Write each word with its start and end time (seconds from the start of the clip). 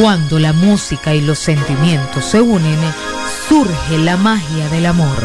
Cuando 0.00 0.38
la 0.38 0.52
música 0.52 1.14
y 1.14 1.22
los 1.22 1.38
sentimientos 1.38 2.26
se 2.26 2.38
unen, 2.38 2.78
surge 3.48 3.96
la 3.96 4.18
magia 4.18 4.68
del 4.68 4.84
amor. 4.84 5.16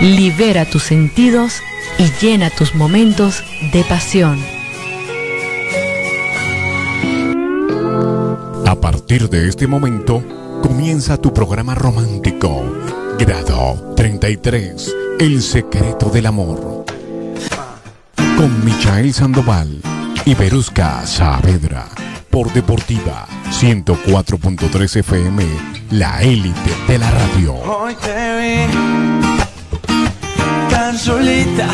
Libera 0.00 0.64
tus 0.64 0.82
sentidos 0.82 1.62
y 1.96 2.10
llena 2.20 2.50
tus 2.50 2.74
momentos 2.74 3.44
de 3.72 3.84
pasión. 3.84 4.40
A 8.66 8.74
partir 8.74 9.28
de 9.28 9.48
este 9.48 9.68
momento, 9.68 10.24
comienza 10.60 11.16
tu 11.18 11.32
programa 11.32 11.76
romántico, 11.76 12.64
Grado 13.16 13.94
33, 13.94 14.92
El 15.20 15.40
secreto 15.40 16.10
del 16.10 16.26
amor. 16.26 16.81
Con 18.36 18.64
Michael 18.64 19.12
Sandoval 19.12 19.80
y 20.24 20.34
Berusca 20.34 21.06
Saavedra. 21.06 21.86
Por 22.30 22.52
Deportiva 22.52 23.26
104.3 23.50 24.96
FM, 24.96 25.44
la 25.90 26.22
élite 26.22 26.70
de 26.88 26.98
la 26.98 27.10
radio. 27.10 27.54
Hoy 27.54 27.94
te 27.94 28.36
vi 28.38 28.72
tan 30.70 30.98
solita 30.98 31.68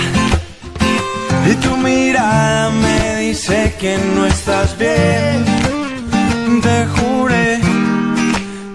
y 1.50 1.54
tu 1.54 1.76
mirada 1.76 2.70
me 2.70 3.20
dice 3.20 3.74
que 3.78 3.96
no 4.14 4.26
estás 4.26 4.76
bien. 4.78 5.44
Te 6.60 6.86
juré 6.86 7.60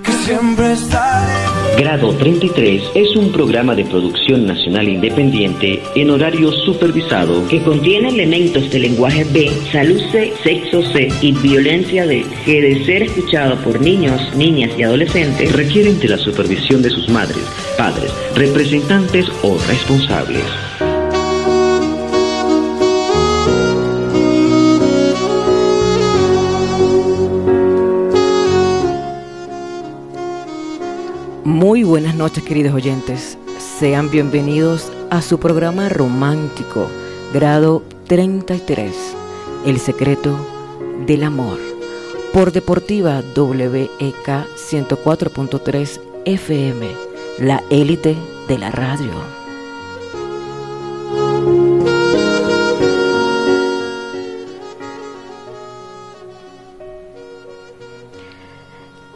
que 0.03 0.11
siempre 0.25 0.73
estaré. 0.73 1.42
Grado 1.77 2.13
33 2.13 2.91
es 2.93 3.15
un 3.15 3.31
programa 3.31 3.73
de 3.73 3.83
producción 3.83 4.45
nacional 4.45 4.87
independiente 4.87 5.81
en 5.95 6.11
horario 6.11 6.51
supervisado 6.51 7.47
que 7.47 7.63
contiene 7.63 8.09
elementos 8.09 8.69
de 8.69 8.79
lenguaje 8.79 9.23
B, 9.23 9.51
salud 9.71 9.99
C, 10.11 10.33
sexo 10.43 10.83
C 10.83 11.07
y 11.19 11.31
violencia 11.31 12.05
D, 12.05 12.25
que 12.45 12.61
de 12.61 12.85
ser 12.85 13.03
escuchado 13.03 13.57
por 13.63 13.81
niños, 13.81 14.21
niñas 14.35 14.71
y 14.77 14.83
adolescentes 14.83 15.51
requieren 15.51 15.99
de 15.99 16.09
la 16.09 16.17
supervisión 16.17 16.83
de 16.83 16.91
sus 16.91 17.09
madres, 17.09 17.43
padres, 17.75 18.13
representantes 18.35 19.27
o 19.41 19.57
responsables. 19.67 20.72
Muy 31.63 31.83
buenas 31.85 32.15
noches 32.15 32.43
queridos 32.43 32.73
oyentes, 32.73 33.37
sean 33.79 34.11
bienvenidos 34.11 34.91
a 35.09 35.21
su 35.21 35.39
programa 35.39 35.87
romántico, 35.87 36.89
grado 37.33 37.83
33, 38.07 38.93
El 39.65 39.79
secreto 39.79 40.35
del 41.07 41.23
amor, 41.23 41.59
por 42.33 42.51
Deportiva 42.51 43.23
WEK 43.33 44.27
104.3 44.27 46.01
FM, 46.25 46.91
la 47.39 47.63
élite 47.69 48.17
de 48.49 48.57
la 48.57 48.69
radio. 48.69 49.42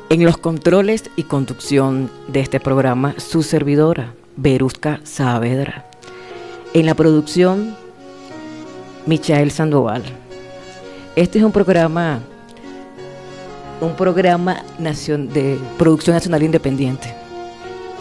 En 0.09 0.23
los 0.23 0.37
controles 0.37 1.03
y 1.17 1.23
conducción 1.23 2.09
de 2.29 2.39
este 2.39 2.61
programa, 2.61 3.15
su 3.17 3.43
servidora, 3.43 4.13
Berusca 4.37 5.01
Saavedra. 5.03 5.83
En 6.73 6.85
la 6.85 6.95
producción, 6.95 7.75
Michael 9.05 9.51
Sandoval. 9.51 10.03
Este 11.17 11.39
es 11.39 11.43
un 11.43 11.51
programa, 11.51 12.21
un 13.81 13.97
programa 13.97 14.63
de 14.79 15.59
producción 15.77 16.15
nacional 16.15 16.41
independiente, 16.41 17.13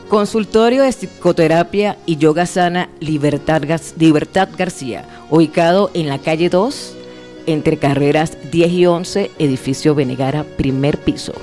Consultorio 0.08 0.84
de 0.84 0.92
Psicoterapia 0.92 1.98
y 2.06 2.16
Yoga 2.16 2.46
Sana 2.46 2.88
Libertad, 2.98 3.60
García, 4.56 5.04
ubicado 5.28 5.90
en 5.92 6.08
la 6.08 6.18
calle 6.18 6.48
2, 6.48 6.94
entre 7.44 7.76
carreras 7.76 8.38
10 8.50 8.72
y 8.72 8.86
11, 8.86 9.30
edificio 9.38 9.94
Venegara, 9.94 10.44
primer 10.44 10.96
piso. 10.96 11.34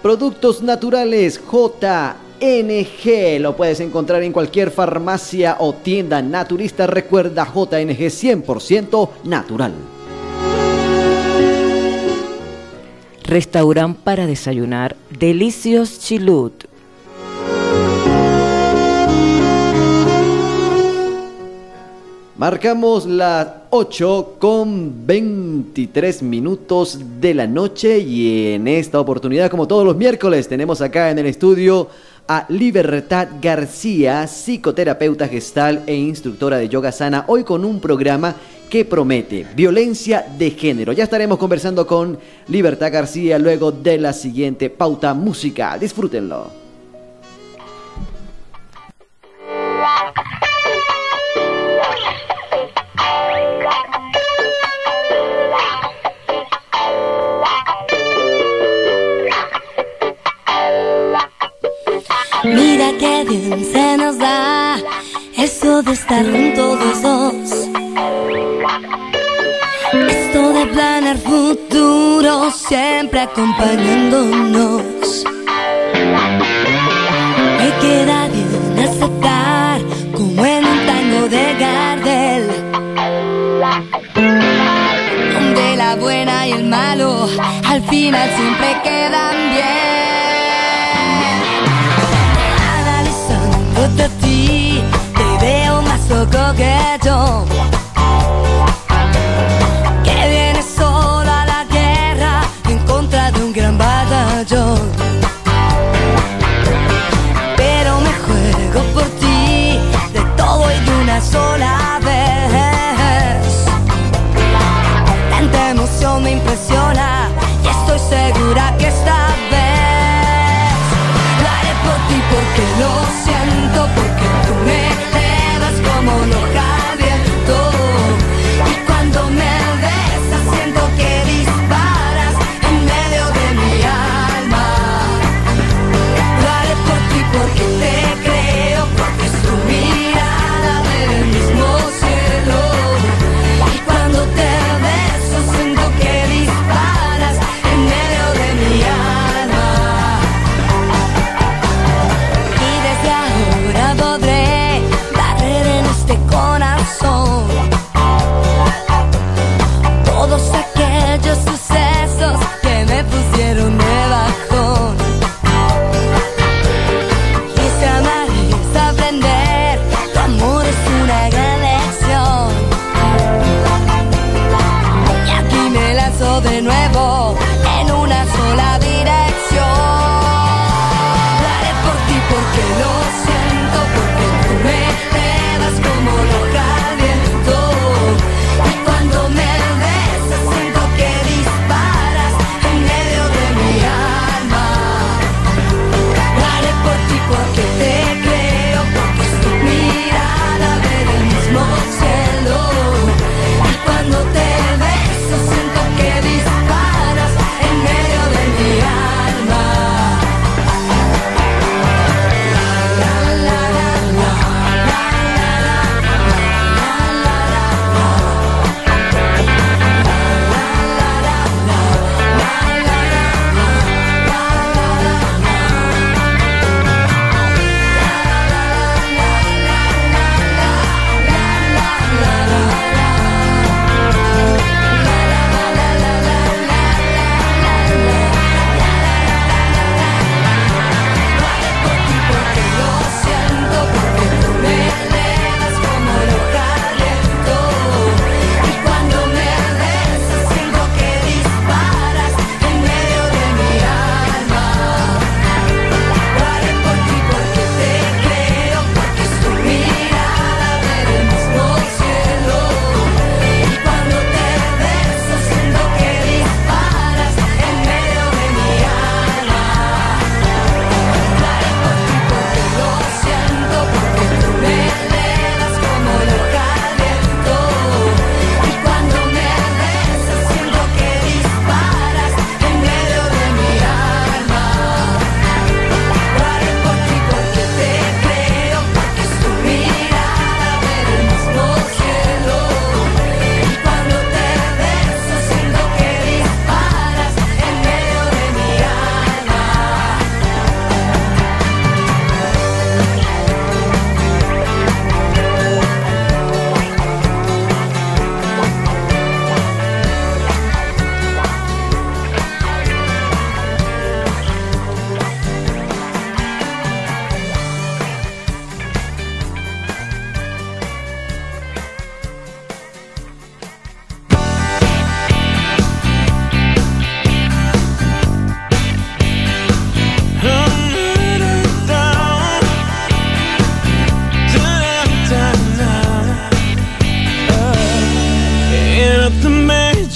Productos 0.00 0.62
naturales 0.62 1.40
JNG. 1.40 3.40
Lo 3.40 3.56
puedes 3.56 3.80
encontrar 3.80 4.22
en 4.22 4.32
cualquier 4.32 4.70
farmacia 4.70 5.56
o 5.58 5.74
tienda 5.74 6.22
naturista. 6.22 6.86
Recuerda 6.86 7.44
JNG 7.44 8.44
100% 8.44 9.08
natural. 9.24 9.97
Restaurante 13.28 14.00
para 14.04 14.26
desayunar 14.26 14.96
Delicios 15.10 16.00
Chilut. 16.00 16.64
Marcamos 22.38 23.04
las 23.04 23.48
8 23.68 24.36
con 24.38 25.06
23 25.06 26.22
minutos 26.22 26.98
de 27.20 27.34
la 27.34 27.46
noche 27.46 27.98
y 27.98 28.54
en 28.54 28.66
esta 28.66 28.98
oportunidad, 28.98 29.50
como 29.50 29.68
todos 29.68 29.84
los 29.84 29.96
miércoles, 29.96 30.48
tenemos 30.48 30.80
acá 30.80 31.10
en 31.10 31.18
el 31.18 31.26
estudio 31.26 31.90
a 32.28 32.46
Libertad 32.48 33.28
García, 33.42 34.26
psicoterapeuta 34.26 35.28
gestal 35.28 35.82
e 35.86 35.94
instructora 35.96 36.56
de 36.56 36.70
yoga 36.70 36.92
sana, 36.92 37.24
hoy 37.26 37.44
con 37.44 37.66
un 37.66 37.78
programa 37.78 38.36
que 38.68 38.84
promete 38.84 39.46
violencia 39.54 40.26
de 40.38 40.50
género. 40.50 40.92
Ya 40.92 41.04
estaremos 41.04 41.38
conversando 41.38 41.86
con 41.86 42.18
Libertad 42.48 42.92
García 42.92 43.38
luego 43.38 43.72
de 43.72 43.98
la 43.98 44.12
siguiente 44.12 44.70
pauta 44.70 45.14
musical. 45.14 45.80
Disfrútenlo. 45.80 46.67
acompañándonos. 73.18 74.82
Me 77.58 77.68
queda 77.80 78.28
bien 78.28 78.78
aceptar 78.78 79.80
como 80.14 80.44
en 80.46 80.64
un 80.64 80.86
tango 80.86 81.28
de 81.28 81.54
Gardel, 81.58 82.46
donde 85.34 85.76
la 85.76 85.96
buena 85.96 86.46
y 86.46 86.52
el 86.52 86.64
malo 86.64 87.28
al 87.66 87.82
final 87.82 88.30
siempre 88.36 88.80
quedan 88.84 89.36
bien. 89.50 89.68
Analizando 92.78 93.88
de 93.96 94.08
ti, 94.20 94.82
te 95.16 95.44
veo 95.44 95.82
más 95.82 96.08
loco 96.08 96.54
que 96.56 96.74
yo. 97.04 97.44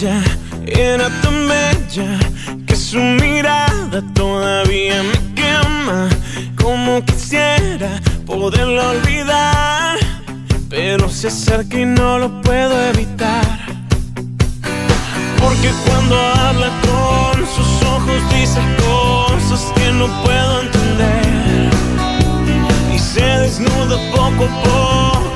era 0.03 1.09
tan 1.23 1.47
bella 1.47 2.19
que 2.67 2.75
su 2.75 2.99
mirada 2.99 4.03
todavía 4.15 5.01
me 5.01 5.35
quema. 5.35 6.09
Como 6.61 7.05
quisiera 7.05 8.01
poderla 8.27 8.91
olvidar, 8.91 9.99
pero 10.69 11.09
se 11.09 11.29
acerca 11.29 11.79
y 11.79 11.85
no 11.85 12.19
lo 12.19 12.43
puedo 12.43 12.75
evitar. 12.89 13.61
Porque 15.41 15.71
cuando 15.87 16.19
habla 16.19 16.71
con 16.83 17.47
sus 17.47 17.87
ojos 17.87 18.21
dice 18.35 18.61
cosas 18.79 19.73
que 19.77 19.93
no 19.93 20.07
puedo 20.25 20.63
entender 20.63 21.71
y 22.93 22.99
se 22.99 23.23
desnuda 23.23 23.99
poco 24.11 24.45
a 24.47 24.63
poco 24.65 25.32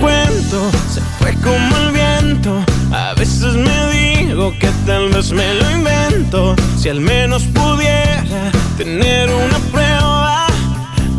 cuento, 0.00 0.70
se 0.92 1.00
fue 1.18 1.34
como 1.42 1.76
el 1.76 1.92
viento. 1.92 2.64
A 2.92 3.14
veces 3.14 3.54
me 3.54 3.92
digo 3.92 4.52
que 4.58 4.68
tal 4.86 5.08
vez 5.10 5.32
me 5.32 5.54
lo 5.54 5.70
invento. 5.70 6.56
Si 6.78 6.88
al 6.88 7.00
menos 7.00 7.44
pudiera 7.44 8.50
tener 8.76 9.28
una 9.30 9.58
prueba, 9.72 10.46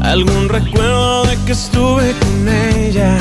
algún 0.01 0.49
recuerdo 0.49 1.25
de 1.25 1.37
que 1.45 1.51
estuve 1.51 2.13
con 2.19 2.47
ella. 2.47 3.17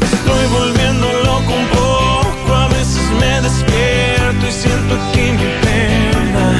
Estoy 0.00 0.46
volviendo 0.52 1.06
loco 1.24 1.52
un 1.62 1.68
poco, 1.68 2.54
a 2.54 2.68
veces 2.68 3.04
me 3.20 3.40
despierto 3.40 4.46
y 4.46 4.52
siento 4.52 4.96
que 5.12 5.32
mi 5.32 5.50
pena. 5.66 6.58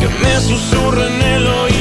Que 0.00 0.08
me 0.22 0.40
susurra 0.40 1.06
en 1.06 1.22
el 1.22 1.46
oído 1.46 1.73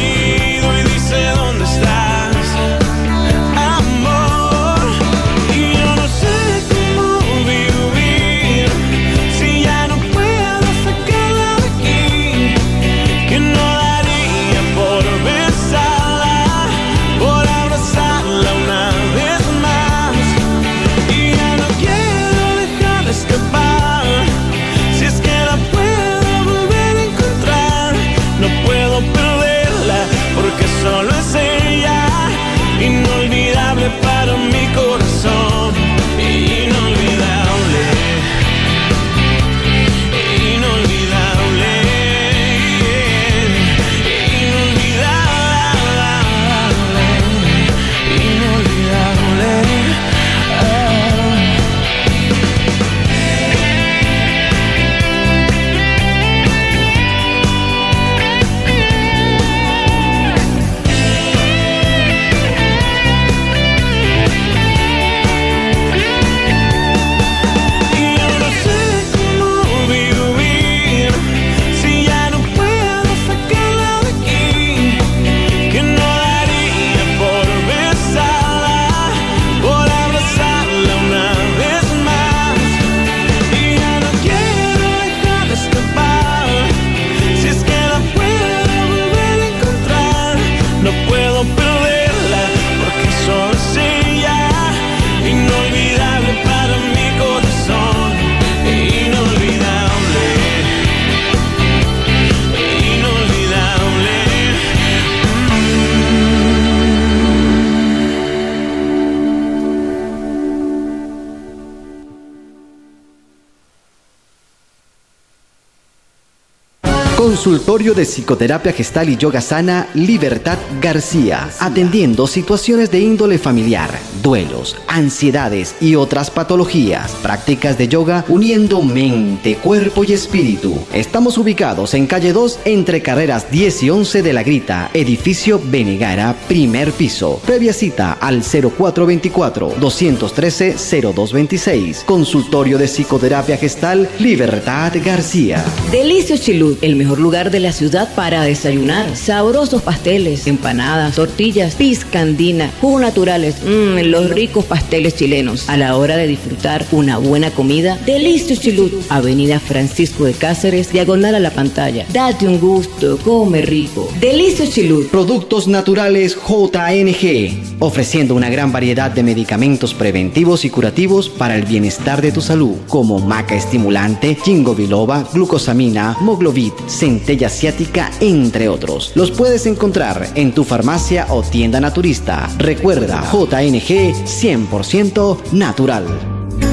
Consultorio 117.43 117.93
de 117.93 118.05
Psicoterapia 118.05 118.71
Gestal 118.71 119.09
y 119.09 119.17
Yoga 119.17 119.41
Sana 119.41 119.89
Libertad 119.95 120.57
García, 120.79 121.49
atendiendo 121.59 122.25
situaciones 122.25 122.89
de 122.89 123.01
índole 123.01 123.37
familiar, 123.37 123.89
duelos, 124.21 124.77
ansiedades 124.87 125.75
y 125.81 125.95
otras 125.95 126.31
patologías. 126.31 127.11
Prácticas 127.21 127.77
de 127.77 127.89
yoga 127.89 128.23
uniendo 128.29 128.81
mente, 128.81 129.57
cuerpo 129.57 130.05
y 130.05 130.13
espíritu. 130.13 130.73
Estamos 130.93 131.37
ubicados 131.37 131.93
en 131.95 132.07
calle 132.07 132.31
2 132.31 132.59
entre 132.63 133.01
carreras 133.01 133.51
10 133.51 133.83
y 133.83 133.89
11 133.89 134.23
de 134.23 134.31
la 134.31 134.43
Grita, 134.43 134.89
edificio 134.93 135.59
Benegara, 135.61 136.37
primer 136.47 136.93
piso. 136.93 137.41
Previa 137.45 137.73
cita 137.73 138.13
al 138.21 138.41
0424 138.41 139.73
213 139.81 140.75
0226. 140.77 142.03
Consultorio 142.05 142.77
de 142.77 142.87
Psicoterapia 142.87 143.57
Gestal 143.57 144.07
Libertad 144.19 144.93
García. 145.03 145.61
Delicio 145.91 146.37
Chilud, 146.37 146.77
el 146.81 146.95
mejor 146.95 147.19
lugar 147.19 147.32
de 147.33 147.59
la 147.59 147.71
ciudad 147.71 148.13
para 148.13 148.43
desayunar. 148.43 149.15
Sabrosos 149.15 149.81
pasteles, 149.81 150.45
empanadas, 150.45 151.15
tortillas, 151.15 151.73
piscandina, 151.73 152.69
jugos 152.79 153.01
naturales, 153.01 153.55
mmm, 153.65 153.97
los 154.11 154.29
ricos 154.29 154.65
pasteles 154.65 155.15
chilenos. 155.15 155.67
A 155.67 155.75
la 155.75 155.97
hora 155.97 156.15
de 156.15 156.27
disfrutar 156.27 156.85
una 156.91 157.17
buena 157.17 157.49
comida, 157.49 157.97
Delicio 158.05 158.55
Chilud, 158.55 158.91
Avenida 159.09 159.59
Francisco 159.59 160.25
de 160.25 160.33
Cáceres, 160.33 160.91
diagonal 160.93 161.33
a 161.33 161.39
la 161.39 161.49
pantalla. 161.49 162.05
Date 162.13 162.47
un 162.47 162.59
gusto, 162.59 163.17
come 163.17 163.63
rico. 163.63 164.07
Delicio 164.19 164.67
Chilud. 164.67 165.07
Productos 165.07 165.67
naturales 165.67 166.37
JNG, 166.37 167.79
ofreciendo 167.79 168.35
una 168.35 168.49
gran 168.49 168.71
variedad 168.71 169.09
de 169.09 169.23
medicamentos 169.23 169.95
preventivos 169.95 170.65
y 170.65 170.69
curativos 170.69 171.29
para 171.29 171.55
el 171.55 171.65
bienestar 171.65 172.21
de 172.21 172.31
tu 172.31 172.41
salud, 172.41 172.75
como 172.87 173.17
maca 173.17 173.55
estimulante, 173.55 174.37
ginkgo 174.45 174.75
biloba, 174.75 175.27
glucosamina, 175.33 176.15
moglovit, 176.21 176.75
centella 177.23 177.47
asiática, 177.47 178.11
entre 178.19 178.67
otros. 178.67 179.13
Los 179.15 179.31
puedes 179.31 179.65
encontrar 179.65 180.27
en 180.35 180.53
tu 180.53 180.65
farmacia 180.65 181.27
o 181.29 181.41
tienda 181.41 181.79
naturista. 181.79 182.49
Recuerda, 182.57 183.23
JNG 183.31 184.13
100% 184.25 185.51
natural. 185.53 186.05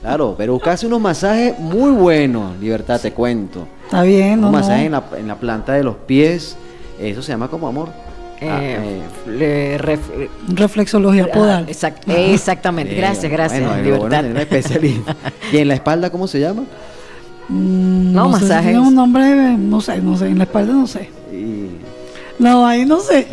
Claro, 0.02 0.36
pero 0.38 0.54
buscase 0.54 0.86
unos 0.88 1.02
masajes 1.02 1.58
muy 1.60 1.92
buenos, 1.92 2.58
Libertad, 2.60 3.00
te 3.02 3.12
cuento. 3.12 3.68
Está 3.86 4.04
bien, 4.04 4.34
Un 4.36 4.42
no, 4.42 4.52
masaje 4.52 4.82
no. 4.82 4.86
en 4.86 4.92
la, 4.92 5.04
en 5.20 5.28
la 5.28 5.36
planta 5.36 5.74
de 5.74 5.84
los 5.84 5.96
pies. 5.96 6.56
Eso 7.00 7.22
se 7.22 7.32
llama 7.32 7.48
como 7.48 7.68
amor. 7.68 7.90
Ah, 8.42 8.60
eh, 8.62 9.02
le 9.28 9.78
ref- 9.80 10.30
Reflexología 10.50 11.32
podal. 11.32 11.66
Ah, 11.68 11.72
exact- 11.72 12.04
exactamente. 12.08 12.94
Gracias, 12.96 13.32
gracias. 13.32 13.62
bueno, 13.66 13.82
Libertad. 13.82 14.08
bueno, 14.10 14.30
una 14.30 14.42
especialista. 14.42 15.16
¿Y 15.52 15.58
en 15.58 15.68
la 15.70 15.74
espalda 15.76 16.10
cómo 16.12 16.28
se 16.28 16.40
llama? 16.40 16.64
Mm, 17.50 18.14
No, 18.14 18.26
sé, 18.26 18.32
masajes. 18.44 18.64
tiene 18.72 18.80
un 18.80 18.96
nombre, 18.96 19.24
eh, 19.24 19.56
no 19.58 19.82
sé, 19.82 20.00
no 20.02 20.18
sé, 20.18 20.28
en 20.28 20.38
la 20.38 20.44
espalda 20.44 20.74
no 20.74 20.86
sé. 20.88 21.10
Y 21.32 21.68
No, 22.40 22.66
ahí 22.66 22.86
no 22.86 23.00
sé. 23.00 23.28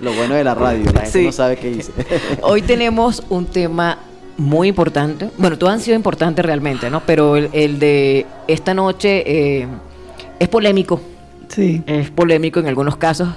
lo 0.00 0.12
bueno 0.12 0.34
de 0.34 0.44
la 0.44 0.54
radio, 0.54 0.84
la 0.92 1.00
gente 1.02 1.10
Sí. 1.20 1.24
no 1.26 1.32
sabe 1.32 1.56
qué 1.56 1.70
dice. 1.70 1.92
Hoy 2.42 2.62
tenemos 2.62 3.22
un 3.28 3.46
tema 3.46 3.98
muy 4.36 4.68
importante. 4.68 5.30
Bueno, 5.38 5.56
todos 5.58 5.72
han 5.72 5.80
sido 5.80 5.96
importantes 5.96 6.44
realmente, 6.44 6.90
¿no? 6.90 7.00
Pero 7.06 7.36
el, 7.36 7.48
el 7.52 7.78
de 7.78 8.26
esta 8.48 8.74
noche 8.74 9.22
eh, 9.60 9.66
es 10.38 10.48
polémico. 10.48 11.00
Sí. 11.48 11.82
Es 11.86 12.10
polémico 12.10 12.60
en 12.60 12.66
algunos 12.66 12.96
casos. 12.96 13.28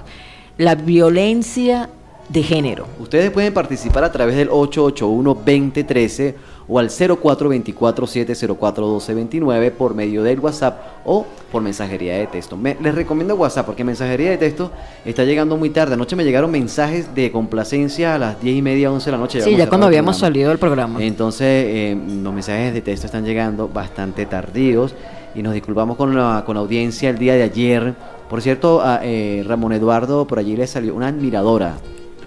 La 0.57 0.75
violencia 0.75 1.89
de 2.29 2.43
género. 2.43 2.87
Ustedes 2.99 3.31
pueden 3.31 3.53
participar 3.53 4.03
a 4.03 4.11
través 4.11 4.35
del 4.35 4.49
881-2013 4.49 6.33
o 6.69 6.79
al 6.79 6.89
0424-704-1229 6.89 9.71
por 9.71 9.95
medio 9.95 10.23
del 10.23 10.39
WhatsApp 10.39 10.79
o 11.05 11.25
por 11.51 11.61
mensajería 11.61 12.15
de 12.17 12.27
texto. 12.27 12.57
Me- 12.57 12.77
les 12.81 12.93
recomiendo 12.93 13.35
WhatsApp 13.35 13.65
porque 13.65 13.83
mensajería 13.83 14.31
de 14.31 14.37
texto 14.37 14.71
está 15.05 15.23
llegando 15.23 15.57
muy 15.57 15.69
tarde. 15.69 15.93
Anoche 15.93 16.15
me 16.15 16.23
llegaron 16.23 16.51
mensajes 16.51 17.13
de 17.15 17.31
complacencia 17.31 18.15
a 18.15 18.19
las 18.19 18.41
10 18.41 18.57
y 18.57 18.61
media, 18.61 18.91
11 18.91 19.05
de 19.05 19.11
la 19.11 19.17
noche. 19.17 19.41
Sí, 19.41 19.55
ya 19.55 19.67
cuando 19.69 19.87
habíamos 19.87 20.17
salido 20.17 20.49
del 20.49 20.59
programa. 20.59 21.01
Entonces, 21.03 21.47
eh, 21.67 21.97
los 22.21 22.33
mensajes 22.33 22.73
de 22.73 22.81
texto 22.81 23.05
están 23.05 23.25
llegando 23.25 23.67
bastante 23.69 24.25
tardíos 24.25 24.93
y 25.35 25.41
nos 25.41 25.53
disculpamos 25.53 25.95
con 25.97 26.15
la, 26.15 26.43
con 26.45 26.55
la 26.55 26.61
audiencia 26.61 27.09
el 27.09 27.17
día 27.17 27.35
de 27.35 27.43
ayer. 27.43 27.93
Por 28.29 28.41
cierto, 28.41 28.81
a 28.81 28.99
eh, 29.03 29.43
Ramón 29.47 29.71
Eduardo 29.71 30.27
por 30.27 30.39
allí 30.39 30.57
le 30.57 30.67
salió 30.67 30.93
una 30.95 31.07
admiradora. 31.07 31.75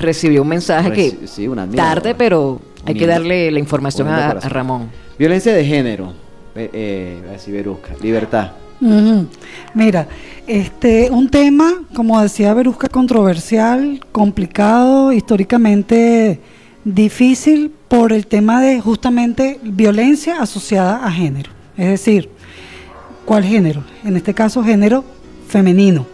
Recibió 0.00 0.42
un 0.42 0.49
mensaje 0.49 0.92
que 0.92 1.26
sí, 1.26 1.47
una 1.47 1.69
tarde, 1.69 2.14
pero 2.14 2.61
hay 2.85 2.95
que 2.95 3.07
darle 3.07 3.50
la 3.50 3.59
información 3.59 4.09
a. 4.09 4.35
Ramón. 4.35 4.90
Violencia 5.19 5.52
de 5.52 5.64
género. 5.64 6.14
Eh, 6.54 6.71
eh, 6.73 7.16
voy 7.21 7.28
a 7.28 7.33
decir 7.33 7.54
Berusca. 7.54 7.95
Libertad. 8.02 8.52
Mira, 9.75 10.08
este, 10.47 11.10
un 11.10 11.28
tema, 11.28 11.82
como 11.95 12.21
decía 12.21 12.54
Berusca, 12.54 12.89
controversial, 12.89 14.00
complicado, 14.10 15.13
históricamente 15.13 16.41
difícil 16.84 17.73
por 17.89 18.13
el 18.13 18.26
tema 18.26 18.63
de 18.63 18.80
justamente 18.80 19.60
violencia 19.63 20.41
asociada 20.41 21.04
a 21.04 21.13
género. 21.13 21.50
Es 21.76 21.89
decir, 21.89 22.30
¿cuál 23.26 23.45
género? 23.45 23.84
En 24.02 24.17
este 24.17 24.32
caso, 24.32 24.65
género 24.65 25.04
femenino. 25.47 26.06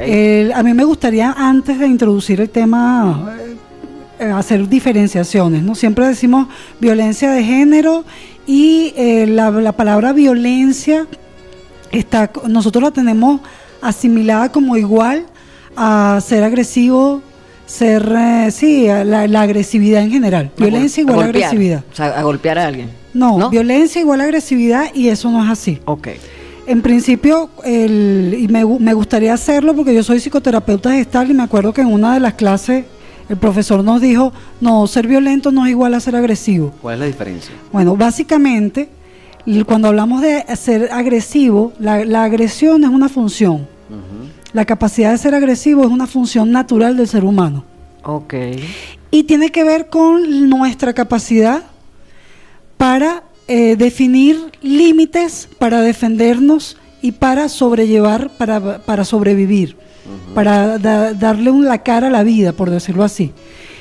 El- 0.00 0.52
a 0.52 0.62
mí 0.62 0.74
me 0.74 0.84
gustaría, 0.84 1.32
antes 1.36 1.78
de 1.78 1.86
introducir 1.86 2.40
el 2.40 2.50
tema, 2.50 3.34
eh, 3.38 3.56
eh, 4.20 4.24
hacer 4.30 4.68
diferenciaciones. 4.68 5.62
¿no? 5.62 5.74
Siempre 5.74 6.06
decimos 6.06 6.48
violencia 6.80 7.30
de 7.30 7.42
género 7.44 8.04
y 8.46 8.92
eh, 8.96 9.26
la, 9.26 9.50
la 9.50 9.72
palabra 9.72 10.12
violencia 10.12 11.06
está, 11.92 12.30
nosotros 12.48 12.82
la 12.84 12.90
tenemos 12.90 13.40
asimilada 13.82 14.50
como 14.52 14.76
igual 14.76 15.26
a 15.76 16.20
ser 16.24 16.44
agresivo, 16.44 17.22
ser, 17.66 18.10
eh, 18.16 18.50
sí, 18.50 18.86
la, 18.86 19.26
la 19.26 19.40
agresividad 19.42 20.02
en 20.02 20.10
general. 20.10 20.50
Violencia 20.56 21.00
igual 21.00 21.20
a 21.20 21.22
golpear, 21.24 21.44
agresividad. 21.44 21.84
O 21.92 21.96
sea, 21.96 22.06
a 22.18 22.22
golpear 22.22 22.58
a 22.58 22.66
alguien. 22.66 22.90
No, 23.14 23.48
violencia 23.50 24.00
igual 24.00 24.20
a 24.20 24.24
agresividad 24.24 24.86
y 24.94 25.08
eso 25.08 25.30
no 25.30 25.42
es 25.44 25.50
así. 25.50 25.80
Ok. 25.84 26.08
En 26.66 26.80
principio, 26.82 27.50
el, 27.62 28.36
y 28.38 28.48
me, 28.48 28.64
gu- 28.64 28.78
me 28.78 28.94
gustaría 28.94 29.34
hacerlo 29.34 29.74
porque 29.74 29.94
yo 29.94 30.02
soy 30.02 30.18
psicoterapeuta 30.20 30.92
gestal 30.92 31.30
y 31.30 31.34
me 31.34 31.42
acuerdo 31.42 31.72
que 31.74 31.82
en 31.82 31.92
una 31.92 32.14
de 32.14 32.20
las 32.20 32.34
clases 32.34 32.84
el 33.28 33.36
profesor 33.36 33.84
nos 33.84 34.00
dijo, 34.00 34.32
no, 34.60 34.86
ser 34.86 35.06
violento 35.06 35.50
no 35.52 35.64
es 35.66 35.70
igual 35.70 35.94
a 35.94 36.00
ser 36.00 36.16
agresivo. 36.16 36.72
¿Cuál 36.80 36.94
es 36.94 37.00
la 37.00 37.06
diferencia? 37.06 37.54
Bueno, 37.72 37.96
básicamente, 37.96 38.88
cuando 39.66 39.88
hablamos 39.88 40.22
de 40.22 40.44
ser 40.56 40.90
agresivo, 40.92 41.72
la, 41.78 42.04
la 42.04 42.24
agresión 42.24 42.82
es 42.84 42.90
una 42.90 43.08
función. 43.08 43.66
La 44.52 44.64
capacidad 44.64 45.10
de 45.10 45.18
ser 45.18 45.34
agresivo 45.34 45.82
es 45.82 45.88
una 45.90 46.06
función 46.06 46.50
natural 46.52 46.96
del 46.96 47.08
ser 47.08 47.24
humano. 47.24 47.64
Ok. 48.04 48.34
Y 49.10 49.24
tiene 49.24 49.50
que 49.50 49.64
ver 49.64 49.88
con 49.88 50.48
nuestra 50.48 50.92
capacidad 50.92 51.62
para 52.76 53.22
eh, 53.48 53.76
definir 53.76 54.38
límites, 54.62 55.48
para 55.58 55.80
defendernos 55.80 56.76
y 57.02 57.12
para 57.12 57.48
sobrellevar, 57.48 58.30
para, 58.36 58.78
para 58.78 59.04
sobrevivir, 59.04 59.76
para 60.34 60.78
da- 60.78 61.12
darle 61.12 61.50
un- 61.50 61.64
la 61.66 61.82
cara 61.82 62.06
a 62.06 62.10
la 62.10 62.22
vida, 62.22 62.52
por 62.52 62.70
decirlo 62.70 63.04
así. 63.04 63.32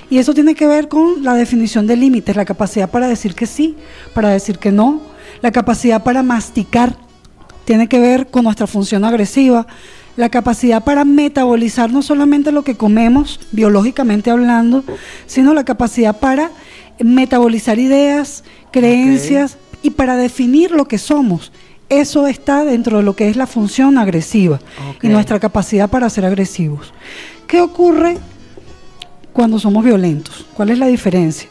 Y 0.09 0.17
eso 0.17 0.33
tiene 0.33 0.53
que 0.55 0.67
ver 0.67 0.87
con 0.89 1.23
la 1.23 1.33
definición 1.33 1.87
de 1.87 1.95
límites, 1.95 2.35
la 2.35 2.45
capacidad 2.45 2.89
para 2.89 3.07
decir 3.07 3.33
que 3.35 3.45
sí, 3.47 3.75
para 4.13 4.29
decir 4.29 4.59
que 4.59 4.71
no, 4.71 5.01
la 5.41 5.51
capacidad 5.51 6.03
para 6.03 6.21
masticar, 6.23 6.95
tiene 7.65 7.87
que 7.87 7.99
ver 7.99 8.27
con 8.27 8.43
nuestra 8.43 8.67
función 8.67 9.05
agresiva, 9.05 9.65
la 10.15 10.29
capacidad 10.29 10.83
para 10.83 11.05
metabolizar 11.05 11.91
no 11.91 12.03
solamente 12.03 12.51
lo 12.51 12.63
que 12.63 12.75
comemos, 12.75 13.39
biológicamente 13.51 14.29
hablando, 14.29 14.83
sino 15.25 15.53
la 15.53 15.63
capacidad 15.63 16.19
para 16.19 16.51
metabolizar 16.99 17.79
ideas, 17.79 18.43
creencias 18.71 19.57
y 19.81 19.91
para 19.91 20.15
definir 20.15 20.71
lo 20.71 20.87
que 20.87 20.97
somos. 20.97 21.51
Eso 21.89 22.27
está 22.27 22.63
dentro 22.65 22.97
de 22.97 23.03
lo 23.03 23.15
que 23.15 23.29
es 23.29 23.35
la 23.35 23.45
función 23.47 23.97
agresiva 23.97 24.59
y 25.01 25.07
nuestra 25.09 25.39
capacidad 25.39 25.89
para 25.89 26.09
ser 26.09 26.25
agresivos. 26.25 26.93
¿Qué 27.47 27.61
ocurre 27.61 28.17
cuando 29.31 29.59
somos 29.59 29.83
violentos? 29.83 30.45
¿Cuál 30.55 30.69
es 30.71 30.79
la 30.79 30.87
diferencia? 30.87 31.49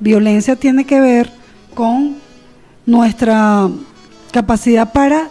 Violencia 0.00 0.56
tiene 0.56 0.84
que 0.84 1.00
ver 1.00 1.30
con 1.74 2.16
nuestra 2.84 3.68
capacidad 4.32 4.92
para 4.92 5.30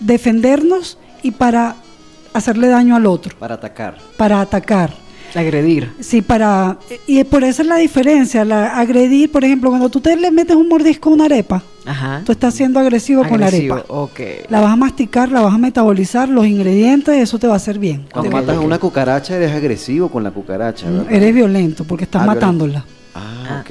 defendernos 0.00 0.98
y 1.22 1.30
para 1.30 1.76
hacerle 2.32 2.68
daño 2.68 2.96
al 2.96 3.06
otro, 3.06 3.36
Para 3.38 3.54
atacar. 3.54 3.98
para 4.16 4.40
atacar. 4.40 4.94
Agredir. 5.34 5.90
Sí, 6.00 6.20
para 6.22 6.78
y 7.06 7.24
por 7.24 7.42
eso 7.44 7.62
es 7.62 7.68
la 7.68 7.76
diferencia, 7.76 8.44
la 8.44 8.78
agredir, 8.78 9.30
por 9.32 9.44
ejemplo, 9.44 9.70
cuando 9.70 9.88
tú 9.88 10.00
te 10.00 10.14
le 10.16 10.30
metes 10.30 10.54
un 10.56 10.68
mordisco 10.68 11.08
a 11.08 11.12
una 11.14 11.24
arepa, 11.24 11.62
Ajá. 11.86 12.22
tú 12.24 12.32
estás 12.32 12.52
siendo 12.54 12.78
agresivo, 12.78 13.26
con 13.26 13.40
la 13.40 13.46
arepa. 13.46 13.84
ok. 13.88 14.20
La 14.50 14.60
vas 14.60 14.72
a 14.72 14.76
masticar, 14.76 15.30
la 15.30 15.40
vas 15.40 15.54
a 15.54 15.58
metabolizar, 15.58 16.28
los 16.28 16.46
ingredientes, 16.46 17.16
eso 17.16 17.38
te 17.38 17.46
va 17.46 17.54
a 17.54 17.56
hacer 17.56 17.78
bien. 17.78 18.06
Cuando 18.12 18.30
matas 18.30 18.56
a 18.56 18.60
una 18.60 18.78
cucaracha, 18.78 19.36
eres 19.36 19.52
agresivo 19.52 20.08
con 20.10 20.22
la 20.22 20.30
cucaracha, 20.30 20.90
¿verdad? 20.90 21.10
Eres 21.12 21.34
violento 21.34 21.84
porque 21.84 22.04
estás 22.04 22.22
Ah, 22.22 22.26
matándola. 22.26 22.84
Ah, 23.14 23.60
ok. 23.62 23.70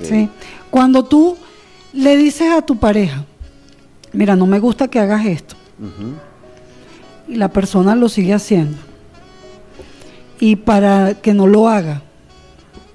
ok. 0.00 0.04
¿sí? 0.06 0.28
Cuando 0.70 1.04
tú 1.04 1.36
le 1.92 2.16
dices 2.16 2.50
a 2.52 2.62
tu 2.62 2.76
pareja, 2.78 3.24
mira, 4.12 4.34
no 4.34 4.46
me 4.46 4.58
gusta 4.58 4.88
que 4.88 4.98
hagas 4.98 5.26
esto, 5.26 5.56
y 7.28 7.36
la 7.36 7.48
persona 7.48 7.94
lo 7.94 8.08
sigue 8.08 8.32
haciendo, 8.34 8.76
y 10.40 10.56
para 10.56 11.14
que 11.14 11.34
no 11.34 11.46
lo 11.46 11.68
haga, 11.68 12.02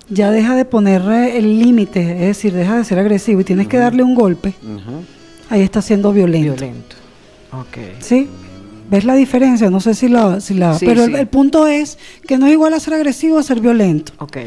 ya 0.09 0.31
deja 0.31 0.55
de 0.55 0.65
poner 0.65 1.01
eh, 1.03 1.37
el 1.37 1.59
límite, 1.59 2.01
es 2.13 2.19
decir, 2.27 2.53
deja 2.53 2.77
de 2.77 2.83
ser 2.83 2.99
agresivo 2.99 3.41
y 3.41 3.43
tienes 3.43 3.67
que 3.67 3.77
darle 3.77 4.03
un 4.03 4.15
golpe, 4.15 4.53
ahí 5.49 5.61
está 5.61 5.81
siendo 5.81 6.11
violento. 6.11 6.55
Violento. 6.55 6.95
Ok. 7.51 7.77
¿Sí? 7.99 8.27
¿Ves 8.89 9.03
la 9.03 9.15
diferencia? 9.15 9.69
No 9.71 9.79
sé 9.79 9.95
si 9.95 10.07
la... 10.07 10.39
Si 10.41 10.53
la 10.53 10.77
Sí, 10.77 10.85
pero 10.85 11.05
el- 11.05 11.11
sí. 11.13 11.17
El, 11.19 11.27
punto 11.27 11.65
es 11.65 11.97
que 12.27 12.37
no 12.37 12.45
es 12.45 12.53
igual 12.53 12.73
a 12.73 12.79
ser 12.79 12.93
agresivo 12.93 13.39
a 13.39 13.43
ser 13.43 13.59
violento. 13.59 14.11
Ok. 14.19 14.37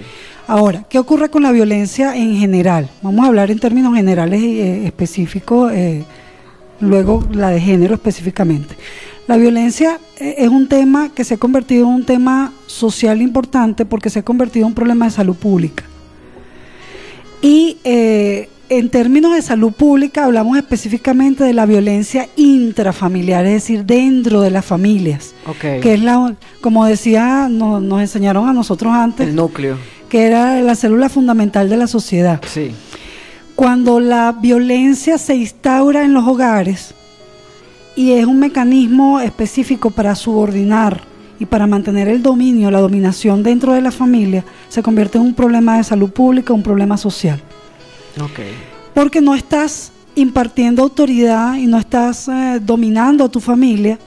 Ahora, 0.47 0.85
¿qué 0.89 0.99
ocurre 0.99 1.29
con 1.29 1.43
la 1.43 1.51
violencia 1.51 2.17
en 2.17 2.37
general? 2.37 2.89
Vamos 3.03 3.25
a 3.25 3.29
hablar 3.29 3.51
en 3.51 3.59
términos 3.59 3.95
generales 3.97 4.41
y 4.41 4.61
eh, 4.61 4.87
específicos, 4.87 5.73
eh, 5.73 6.05
luego 6.81 7.27
la 7.33 7.51
de 7.51 7.61
género 7.61 7.95
específicamente. 7.95 8.77
La 9.29 9.37
violencia 9.37 10.01
eh, 10.19 10.35
es 10.39 10.49
un 10.49 10.67
tema 10.69 11.11
que 11.11 11.23
se 11.23 11.35
ha 11.35 11.37
convertido 11.37 11.87
en 11.87 11.95
un 11.95 12.05
tema 12.05 12.53
social 12.67 13.23
importante 13.23 13.85
porque 13.85 14.11
se 14.11 14.19
ha 14.21 14.25
convertido 14.25 14.65
en 14.65 14.69
un 14.71 14.75
problema 14.75 15.05
de 15.05 15.11
salud 15.13 15.37
pública. 15.37 15.85
Y 17.41 17.77
eh, 17.85 18.49
en 18.69 18.89
términos 18.91 19.35
de 19.35 19.43
salud 19.43 19.73
pública 19.73 20.25
hablamos 20.25 20.57
específicamente 20.59 21.45
de 21.45 21.53
la 21.53 21.67
violencia 21.67 22.29
intrafamiliar, 22.37 23.47
es 23.47 23.53
decir, 23.53 23.85
dentro 23.85 24.41
de 24.41 24.51
las 24.51 24.65
familias, 24.65 25.35
Ok. 25.47 25.81
que 25.83 25.95
es 25.95 26.03
la, 26.03 26.35
como 26.61 26.85
decía, 26.87 27.49
no- 27.51 27.81
nos 27.81 28.01
enseñaron 28.01 28.49
a 28.49 28.53
nosotros 28.53 28.93
antes, 28.93 29.29
El 29.29 29.37
núcleo. 29.37 29.77
que 30.09 30.23
era 30.25 30.61
la 30.63 30.75
célula 30.75 31.09
fundamental 31.09 31.69
de 31.69 31.77
la 31.77 31.87
sociedad. 31.87 32.41
Sí. 32.47 32.73
Cuando 33.55 34.01
la 34.01 34.33
violencia 34.33 35.17
se 35.19 35.37
instaura 35.37 36.03
en 36.05 36.13
los 36.15 36.27
hogares 36.27 36.95
y 37.99 38.13
es 38.13 38.27
un 38.27 38.39
mecanismo 38.39 39.19
específico 39.19 39.91
para 39.91 40.15
subordinar 40.15 41.01
y 41.41 41.47
para 41.47 41.67
mantener 41.67 42.07
el 42.07 42.23
dominio, 42.23 42.71
la 42.71 42.79
dominación 42.79 43.43
dentro 43.43 43.73
de 43.73 43.81
la 43.81 43.91
familia, 43.91 44.45
se 44.69 44.85
convierte 44.85 45.19
en 45.19 45.25
un 45.25 45.35
problema 45.35 45.79
de 45.79 45.83
salud 45.83 46.09
pública, 46.13 46.53
un 46.53 46.63
problema 46.63 46.97
social. 46.97 47.43
Ok. 48.23 48.39
Porque 48.95 49.21
no 49.21 49.35
estás 49.35 49.91
impartiendo 50.15 50.85
autoridad 50.85 51.57
y 51.57 51.67
no 51.67 51.77
estás 51.77 52.29
eh, 52.29 52.61
dominando 52.65 53.25
a 53.25 53.29
tu 53.29 53.41
familia 53.41 53.99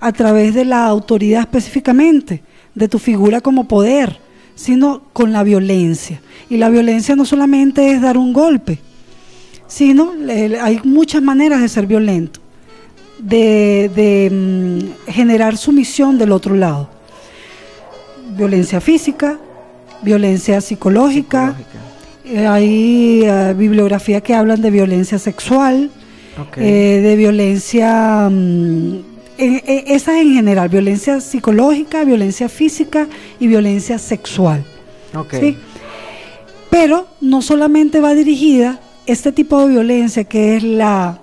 a 0.00 0.10
través 0.10 0.52
de 0.52 0.64
la 0.64 0.84
autoridad 0.84 1.42
específicamente, 1.42 2.42
de 2.74 2.88
tu 2.88 2.98
figura 2.98 3.40
como 3.40 3.68
poder, 3.68 4.18
sino 4.56 5.02
con 5.12 5.30
la 5.30 5.44
violencia. 5.44 6.20
Y 6.50 6.56
la 6.56 6.68
violencia 6.68 7.14
no 7.14 7.24
solamente 7.24 7.92
es 7.92 8.00
dar 8.00 8.18
un 8.18 8.32
golpe, 8.32 8.80
sino 9.68 10.14
eh, 10.28 10.58
hay 10.60 10.80
muchas 10.82 11.22
maneras 11.22 11.60
de 11.60 11.68
ser 11.68 11.86
violento, 11.86 12.40
de, 13.18 13.90
de, 13.94 14.30
mm, 14.30 15.10
generar 15.12 15.56
sumisión 15.56 16.18
del 16.18 16.32
otro 16.32 16.54
lado. 16.54 16.88
Violencia 18.36 18.80
física, 18.80 19.38
violencia 20.02 20.60
psicológica, 20.60 21.54
eh, 22.24 22.46
hay 22.46 23.22
eh, 23.24 23.54
bibliografía 23.56 24.20
que 24.20 24.34
hablan 24.34 24.60
de 24.60 24.70
violencia 24.70 25.18
sexual, 25.18 25.90
eh, 26.62 27.00
de 27.02 27.16
violencia, 27.16 28.28
mm, 28.30 28.94
en- 29.38 29.62
esas 29.86 30.16
en 30.16 30.34
general, 30.34 30.68
violencia 30.68 31.20
psicológica, 31.20 32.04
violencia 32.04 32.48
física 32.48 33.06
y 33.40 33.46
violencia 33.46 33.98
sexual. 33.98 34.64
¿sí? 35.40 35.56
Pero 36.70 37.06
no 37.22 37.40
solamente 37.40 38.00
va 38.00 38.14
dirigida 38.14 38.80
este 39.06 39.32
tipo 39.32 39.60
de 39.62 39.68
violencia 39.68 40.24
que 40.24 40.56
es 40.56 40.62
la 40.62 41.20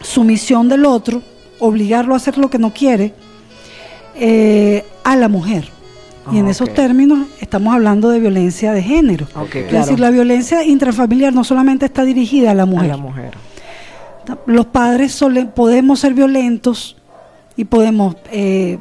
sumisión 0.00 0.68
del 0.68 0.84
otro, 0.86 1.22
obligarlo 1.58 2.14
a 2.14 2.16
hacer 2.16 2.38
lo 2.38 2.48
que 2.50 2.58
no 2.58 2.72
quiere, 2.72 3.14
eh, 4.16 4.84
a 5.04 5.16
la 5.16 5.28
mujer. 5.28 5.68
Y 6.32 6.38
en 6.38 6.46
Ah, 6.46 6.50
esos 6.50 6.72
términos 6.74 7.26
estamos 7.40 7.74
hablando 7.74 8.10
de 8.10 8.20
violencia 8.20 8.72
de 8.72 8.82
género. 8.82 9.26
Es 9.26 9.50
claro. 9.66 9.84
decir, 9.84 9.98
la 10.00 10.10
violencia 10.10 10.62
intrafamiliar 10.64 11.32
no 11.32 11.44
solamente 11.44 11.86
está 11.86 12.04
dirigida 12.04 12.50
a 12.52 12.54
la 12.54 12.62
A 12.64 12.66
mujer. 12.66 12.88
la 12.88 12.96
mujer. 12.96 13.30
Los 14.46 14.66
padres 14.66 15.12
sole- 15.12 15.46
podemos 15.46 16.00
ser 16.00 16.14
violentos 16.14 16.96
y 17.56 17.64
podemos 17.64 18.16
eh, 18.30 18.78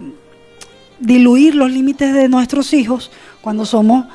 diluir 1.00 1.56
los 1.56 1.72
límites 1.72 2.14
de 2.14 2.28
nuestros 2.30 2.74
hijos 2.74 3.10
cuando 3.42 3.66
somos, 3.66 4.06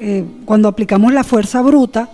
eh, 0.00 0.24
cuando 0.44 0.68
aplicamos 0.68 1.12
la 1.12 1.24
fuerza 1.24 1.62
bruta, 1.62 2.10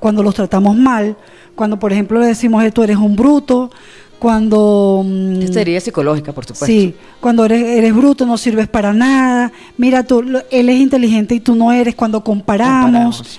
cuando 0.00 0.22
los 0.22 0.34
tratamos 0.34 0.76
mal, 0.76 1.16
cuando 1.60 1.78
por 1.78 1.92
ejemplo 1.92 2.18
le 2.18 2.26
decimos 2.26 2.64
"Eh, 2.64 2.70
tú 2.70 2.82
eres 2.82 2.96
un 2.96 3.14
bruto, 3.16 3.70
cuando 4.18 5.02
mm, 5.04 5.42
Esta 5.42 5.52
sería 5.60 5.78
psicológica, 5.78 6.32
por 6.32 6.44
supuesto. 6.46 6.64
Sí, 6.64 6.94
cuando 7.20 7.44
eres, 7.44 7.62
eres 7.62 7.94
bruto 7.94 8.24
no 8.24 8.38
sirves 8.38 8.66
para 8.66 8.94
nada. 8.94 9.52
Mira, 9.76 10.04
tú, 10.04 10.20
él 10.50 10.68
es 10.70 10.80
inteligente 10.80 11.34
y 11.34 11.40
tú 11.40 11.54
no 11.54 11.70
eres 11.70 11.94
cuando 11.94 12.24
comparamos. 12.24 13.38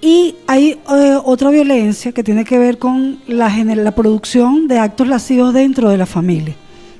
Y 0.00 0.34
hay 0.48 0.80
eh, 0.92 1.18
otra 1.24 1.50
violencia 1.50 2.10
que 2.10 2.24
tiene 2.24 2.44
que 2.44 2.58
ver 2.58 2.78
con 2.78 3.20
la, 3.28 3.48
la 3.76 3.94
producción 3.94 4.66
de 4.66 4.80
actos 4.80 5.06
lascivos 5.06 5.54
dentro 5.54 5.88
de 5.88 5.98
la 5.98 6.06
familia. 6.06 6.56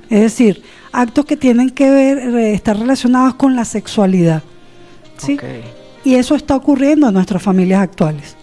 Es 0.09 0.21
decir, 0.21 0.61
actos 0.93 1.25
que 1.25 1.35
tienen 1.35 1.71
que 1.71 1.89
ver, 1.89 2.19
estar 2.55 2.79
relacionados 2.79 3.35
con 3.35 3.53
la 3.57 3.65
sexualidad. 3.65 4.43
¿sí? 5.17 5.37
Y 6.05 6.15
eso 6.15 6.35
está 6.35 6.55
ocurriendo 6.55 7.09
en 7.09 7.13
nuestras 7.15 7.43
familias 7.43 7.81
actuales. 7.81 8.37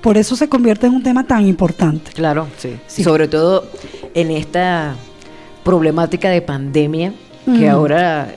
Por 0.00 0.16
eso 0.16 0.36
se 0.36 0.48
convierte 0.48 0.86
en 0.86 0.94
un 0.94 1.02
tema 1.02 1.26
tan 1.26 1.46
importante. 1.46 2.12
Claro, 2.12 2.46
sí. 2.58 2.76
Sobre 3.02 3.28
todo 3.28 3.66
en 4.14 4.30
esta 4.30 4.94
problemática 5.64 6.30
de 6.30 6.42
pandemia, 6.42 7.12
que 7.44 7.66
Mm. 7.66 7.70
ahora 7.70 8.28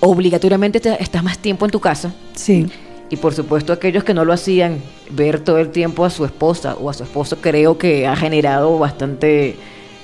obligatoriamente 0.00 0.80
te- 0.80 1.02
estás 1.02 1.22
más 1.22 1.38
tiempo 1.38 1.64
en 1.64 1.70
tu 1.70 1.80
casa. 1.80 2.12
Sí. 2.34 2.66
Y 3.10 3.16
por 3.16 3.34
supuesto 3.34 3.72
aquellos 3.72 4.04
que 4.04 4.14
no 4.14 4.24
lo 4.24 4.32
hacían, 4.32 4.78
ver 5.10 5.40
todo 5.40 5.58
el 5.58 5.70
tiempo 5.70 6.04
a 6.04 6.10
su 6.10 6.24
esposa 6.24 6.74
o 6.74 6.90
a 6.90 6.94
su 6.94 7.02
esposo 7.04 7.36
creo 7.40 7.76
que 7.78 8.06
ha 8.06 8.16
generado 8.16 8.78
bastante 8.78 9.56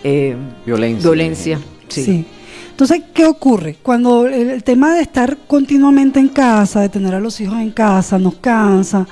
eh, 0.05 0.37
Violencia. 0.65 1.11
violencia. 1.11 1.61
Sí. 1.89 2.05
Sí. 2.05 2.25
Entonces, 2.71 3.03
¿qué 3.13 3.27
ocurre? 3.27 3.77
Cuando 3.83 4.27
el, 4.27 4.49
el 4.51 4.63
tema 4.65 4.95
de 4.95 5.03
estar 5.03 5.37
continuamente 5.47 6.19
en 6.19 6.29
casa, 6.29 6.81
de 6.81 6.89
tener 6.89 7.15
a 7.15 7.21
los 7.21 7.39
hijos 7.43 7.59
en 7.59 7.71
casa, 7.71 8.19
nos 8.19 8.37
cansa, 8.37 9.07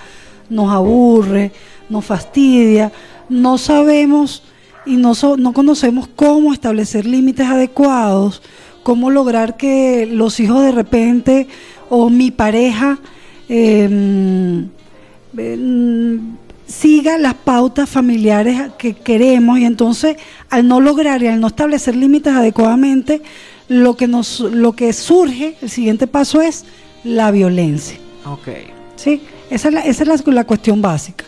nos 0.49 0.73
aburre, 0.73 1.53
nos 1.89 2.05
fastidia, 2.05 2.93
no 3.29 3.59
sabemos 3.59 4.43
y 4.87 4.97
no, 4.97 5.15
so- 5.15 5.37
no 5.37 5.53
conocemos 5.53 6.09
cómo 6.15 6.53
establecer 6.53 7.05
límites 7.07 7.47
adecuados, 7.47 8.43
cómo 8.83 9.11
lograr 9.11 9.57
que 9.57 10.07
los 10.11 10.41
hijos 10.41 10.63
de 10.63 10.73
repente 10.73 11.47
o 11.91 12.09
mi 12.11 12.31
pareja 12.31 12.99
eh, 13.49 14.65
eh, 15.37 16.19
siga 16.67 17.19
las 17.19 17.35
pautas 17.35 17.89
familiares 17.89 18.61
que 18.79 18.95
queremos 18.95 19.59
y 19.59 19.65
entonces 19.65 20.17
al 20.51 20.69
no 20.69 20.81
lograr 20.81 21.23
y 21.23 21.27
al 21.29 21.41
no 21.41 21.47
establecer 21.49 21.97
límites 21.97 22.33
adecuadamente, 22.35 23.23
lo 23.69 23.97
que 23.97 24.07
nos 24.09 24.41
lo 24.41 24.73
que 24.73 24.93
surge, 24.93 25.57
el 25.63 25.71
siguiente 25.71 26.07
paso 26.07 26.41
es 26.41 26.65
la 27.05 27.31
violencia. 27.31 27.99
Ok. 28.27 28.49
¿sí? 28.97 29.23
Esa 29.51 29.69
es, 29.69 29.75
la, 29.75 29.81
esa 29.81 30.03
es 30.05 30.27
la, 30.27 30.33
la 30.33 30.45
cuestión 30.45 30.83
básica. 30.83 31.25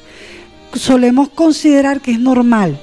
Solemos 0.74 1.28
considerar 1.30 2.00
que 2.00 2.12
es 2.12 2.20
normal 2.20 2.78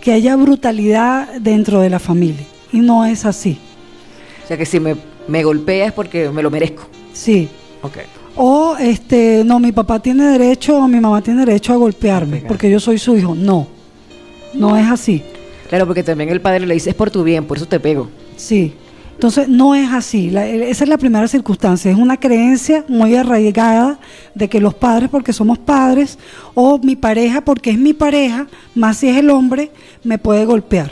que 0.00 0.12
haya 0.12 0.36
brutalidad 0.36 1.28
dentro 1.40 1.80
de 1.80 1.90
la 1.90 1.98
familia 1.98 2.46
y 2.72 2.80
no 2.80 3.04
es 3.04 3.24
así. 3.24 3.58
O 4.44 4.46
sea 4.48 4.56
que 4.56 4.66
si 4.66 4.80
me, 4.80 4.96
me 5.28 5.44
golpea 5.44 5.86
es 5.86 5.92
porque 5.92 6.30
me 6.30 6.42
lo 6.42 6.50
merezco. 6.50 6.88
Sí. 7.12 7.48
Ok. 7.82 7.98
O 8.36 8.76
este, 8.78 9.42
no, 9.44 9.58
mi 9.58 9.72
papá 9.72 10.00
tiene 10.00 10.24
derecho 10.26 10.76
o 10.76 10.88
mi 10.88 11.00
mamá 11.00 11.20
tiene 11.22 11.44
derecho 11.44 11.72
a 11.72 11.76
golpearme 11.76 12.44
porque 12.46 12.70
yo 12.70 12.80
soy 12.80 12.98
su 12.98 13.16
hijo. 13.16 13.34
No, 13.34 13.66
no 14.54 14.76
es 14.76 14.86
así. 14.88 15.22
Claro, 15.68 15.86
porque 15.86 16.02
también 16.02 16.30
el 16.30 16.40
padre 16.40 16.66
le 16.66 16.74
dice 16.74 16.90
es 16.90 16.96
por 16.96 17.10
tu 17.10 17.22
bien, 17.22 17.44
por 17.44 17.56
eso 17.56 17.66
te 17.66 17.78
pego. 17.78 18.08
Sí. 18.36 18.74
Entonces, 19.20 19.48
no 19.50 19.74
es 19.74 19.92
así. 19.92 20.30
La- 20.30 20.46
esa 20.46 20.84
es 20.84 20.88
la 20.88 20.96
primera 20.96 21.28
circunstancia. 21.28 21.90
Es 21.90 21.98
una 21.98 22.16
creencia 22.18 22.86
muy 22.88 23.14
arraigada 23.16 23.98
de 24.34 24.48
que 24.48 24.60
los 24.60 24.72
padres, 24.72 25.10
porque 25.10 25.34
somos 25.34 25.58
padres, 25.58 26.18
o 26.54 26.78
mi 26.78 26.96
pareja, 26.96 27.42
porque 27.42 27.68
es 27.68 27.76
mi 27.78 27.92
pareja, 27.92 28.46
más 28.74 28.96
si 28.96 29.08
es 29.08 29.18
el 29.18 29.28
hombre, 29.28 29.72
me 30.04 30.16
puede 30.16 30.46
golpear. 30.46 30.90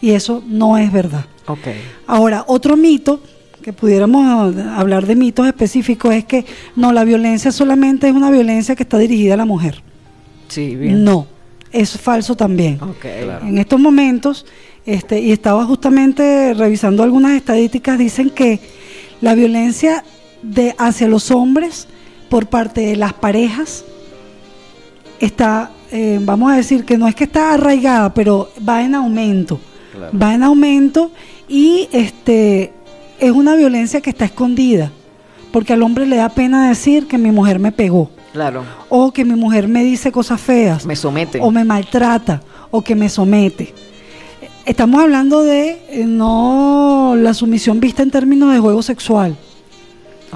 Y 0.00 0.12
eso 0.12 0.44
no 0.46 0.78
es 0.78 0.92
verdad. 0.92 1.24
Ok. 1.48 1.66
Ahora, 2.06 2.44
otro 2.46 2.76
mito, 2.76 3.20
que 3.62 3.72
pudiéramos 3.72 4.54
hablar 4.76 5.04
de 5.04 5.16
mitos 5.16 5.44
específicos, 5.48 6.14
es 6.14 6.24
que 6.24 6.44
no, 6.76 6.92
la 6.92 7.02
violencia 7.02 7.50
solamente 7.50 8.06
es 8.08 8.14
una 8.14 8.30
violencia 8.30 8.76
que 8.76 8.84
está 8.84 8.96
dirigida 8.96 9.34
a 9.34 9.38
la 9.38 9.44
mujer. 9.44 9.82
Sí, 10.46 10.76
bien. 10.76 11.02
No, 11.02 11.26
es 11.72 11.98
falso 11.98 12.36
también. 12.36 12.78
Ok. 12.80 13.04
En 13.42 13.58
estos 13.58 13.80
momentos, 13.80 14.46
este, 14.86 15.20
y 15.20 15.32
estaba 15.32 15.64
justamente 15.64 16.54
revisando 16.54 17.02
algunas 17.02 17.32
estadísticas, 17.32 17.98
dicen 17.98 18.30
que 18.30 18.60
la 19.20 19.34
violencia 19.34 20.04
de 20.42 20.74
hacia 20.78 21.08
los 21.08 21.30
hombres 21.30 21.88
por 22.28 22.46
parte 22.46 22.80
de 22.82 22.96
las 22.96 23.12
parejas 23.12 23.84
está, 25.20 25.70
eh, 25.90 26.18
vamos 26.22 26.52
a 26.52 26.56
decir 26.56 26.84
que 26.84 26.98
no 26.98 27.08
es 27.08 27.14
que 27.14 27.24
está 27.24 27.54
arraigada, 27.54 28.12
pero 28.14 28.50
va 28.66 28.82
en 28.82 28.94
aumento. 28.94 29.60
Claro. 29.92 30.18
Va 30.18 30.34
en 30.34 30.42
aumento 30.42 31.10
y 31.48 31.88
este 31.92 32.72
es 33.18 33.30
una 33.30 33.56
violencia 33.56 34.00
que 34.00 34.10
está 34.10 34.26
escondida, 34.26 34.92
porque 35.52 35.72
al 35.72 35.82
hombre 35.82 36.06
le 36.06 36.16
da 36.16 36.28
pena 36.28 36.68
decir 36.68 37.06
que 37.06 37.16
mi 37.18 37.30
mujer 37.30 37.58
me 37.58 37.72
pegó 37.72 38.10
Claro. 38.32 38.64
o 38.90 39.10
que 39.12 39.24
mi 39.24 39.34
mujer 39.34 39.66
me 39.68 39.82
dice 39.82 40.12
cosas 40.12 40.38
feas 40.38 40.84
Me 40.84 40.94
somete. 40.94 41.38
o 41.40 41.50
me 41.50 41.64
maltrata 41.64 42.42
o 42.70 42.82
que 42.82 42.94
me 42.94 43.08
somete. 43.08 43.72
Estamos 44.66 45.00
hablando 45.00 45.42
de 45.44 45.78
eh, 45.90 46.04
no 46.06 47.14
la 47.16 47.34
sumisión 47.34 47.78
vista 47.80 48.02
en 48.02 48.10
términos 48.10 48.52
de 48.52 48.58
juego 48.58 48.82
sexual. 48.82 49.36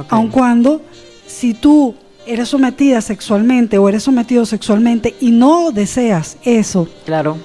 Aun 0.09 0.29
cuando 0.29 0.81
si 1.27 1.53
tú 1.53 1.95
eres 2.27 2.49
sometida 2.49 3.01
sexualmente 3.01 3.77
o 3.77 3.89
eres 3.89 4.05
sometido 4.05 4.47
sexualmente 4.47 5.17
y 5.21 5.33
no 5.33 5.73
deseas 5.73 6.37
eso, 6.45 6.89
Claro. 7.05 7.39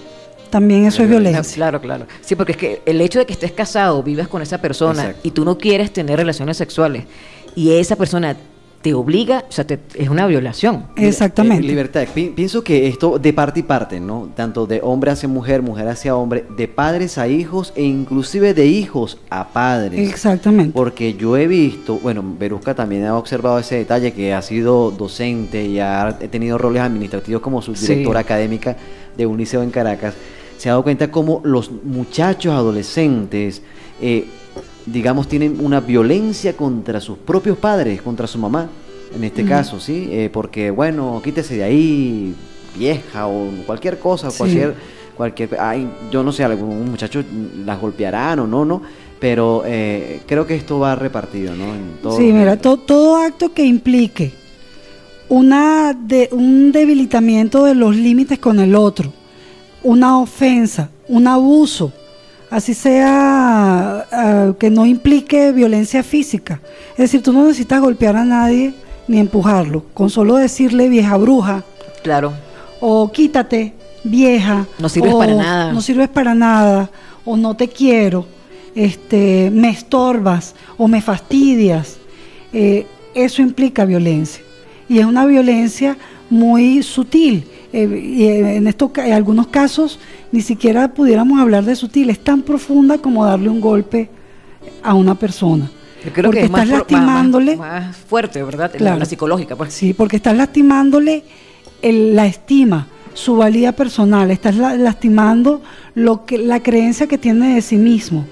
también 0.52 0.86
eso 0.86 1.02
es 1.02 1.10
violencia. 1.10 1.56
Claro, 1.56 1.82
claro. 1.82 2.06
Sí, 2.22 2.36
porque 2.36 2.52
es 2.52 2.58
que 2.58 2.82
el 2.86 3.02
hecho 3.02 3.18
de 3.18 3.26
que 3.26 3.34
estés 3.34 3.52
casado, 3.52 4.04
vivas 4.04 4.28
con 4.28 4.44
esa 4.44 4.60
persona 4.60 5.02
Exacto. 5.06 5.28
y 5.28 5.32
tú 5.32 5.44
no 5.44 5.58
quieres 5.58 5.92
tener 5.92 6.18
relaciones 6.18 6.56
sexuales 6.58 7.06
y 7.56 7.72
esa 7.72 7.96
persona 7.96 8.38
te 8.86 8.94
obliga, 8.94 9.46
o 9.50 9.52
sea, 9.52 9.66
te- 9.66 9.80
es 9.96 10.10
una 10.10 10.28
violación. 10.28 10.86
Exactamente. 10.96 11.66
Eh, 11.66 11.70
libertad. 11.70 12.06
Pi- 12.14 12.32
pienso 12.36 12.64
que 12.64 12.88
esto 12.88 13.18
de 13.18 13.34
parte 13.34 13.62
y 13.62 13.64
parte, 13.64 14.00
¿no? 14.00 14.30
Tanto 14.36 14.68
de 14.68 14.80
hombre 14.84 15.10
hacia 15.10 15.28
mujer, 15.28 15.64
mujer 15.64 15.88
hacia 15.88 16.16
hombre, 16.16 16.46
de 16.56 16.68
padres 16.68 17.18
a 17.18 17.28
hijos 17.28 17.74
e 17.76 17.82
inclusive 17.82 18.54
de 18.54 18.68
hijos 18.68 19.18
a 19.32 19.48
padres. 19.48 20.08
Exactamente. 20.08 20.72
Porque 20.72 21.16
yo 21.16 21.36
he 21.36 21.48
visto, 21.48 21.98
bueno, 21.98 22.24
Berusca 22.38 22.76
también 22.76 23.06
ha 23.06 23.18
observado 23.18 23.58
ese 23.58 23.76
detalle 23.78 24.14
que 24.14 24.36
ha 24.36 24.44
sido 24.44 24.92
docente 24.92 25.66
y 25.66 25.80
ha 25.80 26.16
tenido 26.30 26.60
roles 26.60 26.84
administrativos 26.84 27.42
como 27.42 27.64
subdirectora 27.64 28.20
Sí. 28.20 28.24
académica 28.26 28.78
de 29.18 29.26
un 29.26 29.36
liceo 29.36 29.64
en 29.64 29.72
Caracas. 29.72 30.14
Se 30.60 30.70
ha 30.70 30.74
dado 30.74 30.84
cuenta 30.84 31.10
cómo 31.10 31.42
los 31.44 31.72
muchachos 31.72 32.54
adolescentes, 32.54 33.64
eh, 34.00 34.26
digamos, 34.86 35.28
tienen 35.28 35.58
una 35.60 35.80
violencia 35.80 36.56
contra 36.56 37.00
sus 37.02 37.18
propios 37.18 37.58
padres, 37.58 38.02
contra 38.02 38.28
su 38.28 38.38
mamá, 38.38 38.70
en 39.16 39.24
este 39.24 39.46
caso, 39.46 39.80
¿sí? 39.80 40.08
Eh, 40.12 40.30
porque, 40.32 40.70
bueno, 40.72 41.22
quítese 41.24 41.56
de 41.58 41.64
ahí, 41.64 42.36
vieja 42.78 43.28
o 43.28 43.50
cualquier 43.66 43.98
cosa, 44.00 44.30
Sí. 44.32 44.38
cualquier 44.38 44.76
cualquier, 45.16 45.58
ay, 45.62 45.90
yo 46.12 46.24
no 46.24 46.34
sé, 46.34 46.44
algún 46.44 46.92
muchacho 46.92 47.24
las 47.66 47.80
golpearán 47.80 48.40
o 48.40 48.48
no, 48.48 48.66
no, 48.66 48.82
pero 49.18 49.64
eh, 49.66 50.20
creo 50.28 50.46
que 50.46 50.56
esto 50.56 50.78
va 50.78 50.94
repartido, 50.94 51.56
¿no? 51.56 51.74
En 51.74 51.94
todo- 52.04 52.18
Sí, 52.18 52.34
mira, 52.34 52.58
to- 52.58 52.76
todo 52.76 53.16
acto 53.16 53.54
que 53.54 53.64
implique 53.66 54.34
una 55.30 55.94
de, 55.94 56.28
un 56.34 56.72
debilitamiento 56.74 57.64
de 57.64 57.76
los 57.76 57.96
límites 57.96 58.40
con 58.40 58.60
el 58.60 58.76
otro, 58.76 59.14
una 59.84 60.20
ofensa, 60.20 60.90
un 61.08 61.28
abuso, 61.28 61.94
así 62.50 62.74
sea 62.74 64.06
ah, 64.12 64.54
que 64.60 64.70
no 64.70 64.86
implique 64.86 65.52
violencia 65.52 66.04
física. 66.04 66.60
Es 66.92 66.98
decir, 66.98 67.22
tú 67.22 67.34
no 67.34 67.44
necesitas 67.44 67.82
golpear 67.82 68.16
a 68.16 68.26
nadie 68.26 68.74
ni 69.08 69.20
empujarlo, 69.20 69.84
con 69.94 70.10
solo 70.10 70.36
decirle 70.36 70.90
vieja 70.90 71.16
bruja 71.18 71.64
Claro. 72.04 72.34
o 72.80 73.12
quítate 73.12 73.74
vieja, 74.04 74.66
No 74.80 74.90
sirves 74.90 75.14
o 75.14 75.20
para 75.20 75.36
nada. 75.36 75.74
no 75.74 75.82
sirves 75.82 76.10
para 76.10 76.34
nada, 76.36 76.90
o 77.24 77.36
no 77.38 77.56
te 77.56 77.68
quiero, 77.68 78.26
este, 78.76 79.50
me 79.52 79.70
estorbas 79.70 80.56
o 80.78 80.88
me 80.88 81.02
fastidias. 81.02 81.98
Eh, 82.54 82.86
eso 83.14 83.42
implica 83.42 83.86
violencia 83.86 84.44
y 84.90 85.00
es 85.00 85.06
una 85.06 85.26
violencia 85.26 85.98
muy 86.30 86.84
sutil. 86.84 87.48
Eh, 87.76 88.00
y 88.00 88.24
eh, 88.24 88.56
en, 88.56 88.68
estos, 88.68 88.92
ca- 88.92 89.06
en 89.06 89.14
algunos 89.14 89.48
casos 89.48 90.00
ni 90.32 90.42
siquiera 90.42 90.94
pudiéramos 90.94 91.40
hablar 91.42 91.66
de 91.66 91.76
sutil, 91.76 92.10
es 92.10 92.20
tan 92.24 92.42
profunda 92.42 92.98
como 93.00 93.26
darle 93.26 93.50
un 93.50 93.60
golpe 93.60 94.10
a 94.82 94.94
una 94.94 95.16
persona. 95.16 95.70
Yo 96.06 96.14
creo 96.14 96.26
porque 96.26 96.40
que 96.40 96.46
es 96.46 96.52
más, 96.52 96.62
estás 96.64 96.72
más- 96.72 96.80
lastimándole. 96.92 97.56
más, 97.58 97.86
más 97.88 97.98
fuerte, 97.98 98.42
¿verdad? 98.44 98.72
La- 98.74 98.78
Claro. 98.78 99.00
La, 99.00 99.06
psicológica, 99.06 99.56
pues. 99.56 99.74
Sí, 99.74 99.94
porque 99.94 100.16
estás 100.16 100.38
lastimándole 100.38 101.24
el- 101.82 102.16
la 102.16 102.26
estima, 102.28 102.88
su 103.14 103.36
valía 103.38 103.74
personal, 103.74 104.32
estás 104.32 104.56
la- 104.56 104.76
lastimando 104.76 105.62
lo 105.96 106.26
que 106.26 106.38
la 106.38 106.62
creencia 106.62 107.08
que 107.08 107.18
tiene 107.18 107.56
de 107.56 107.62
sí 107.62 107.76
mismo. 107.78 108.26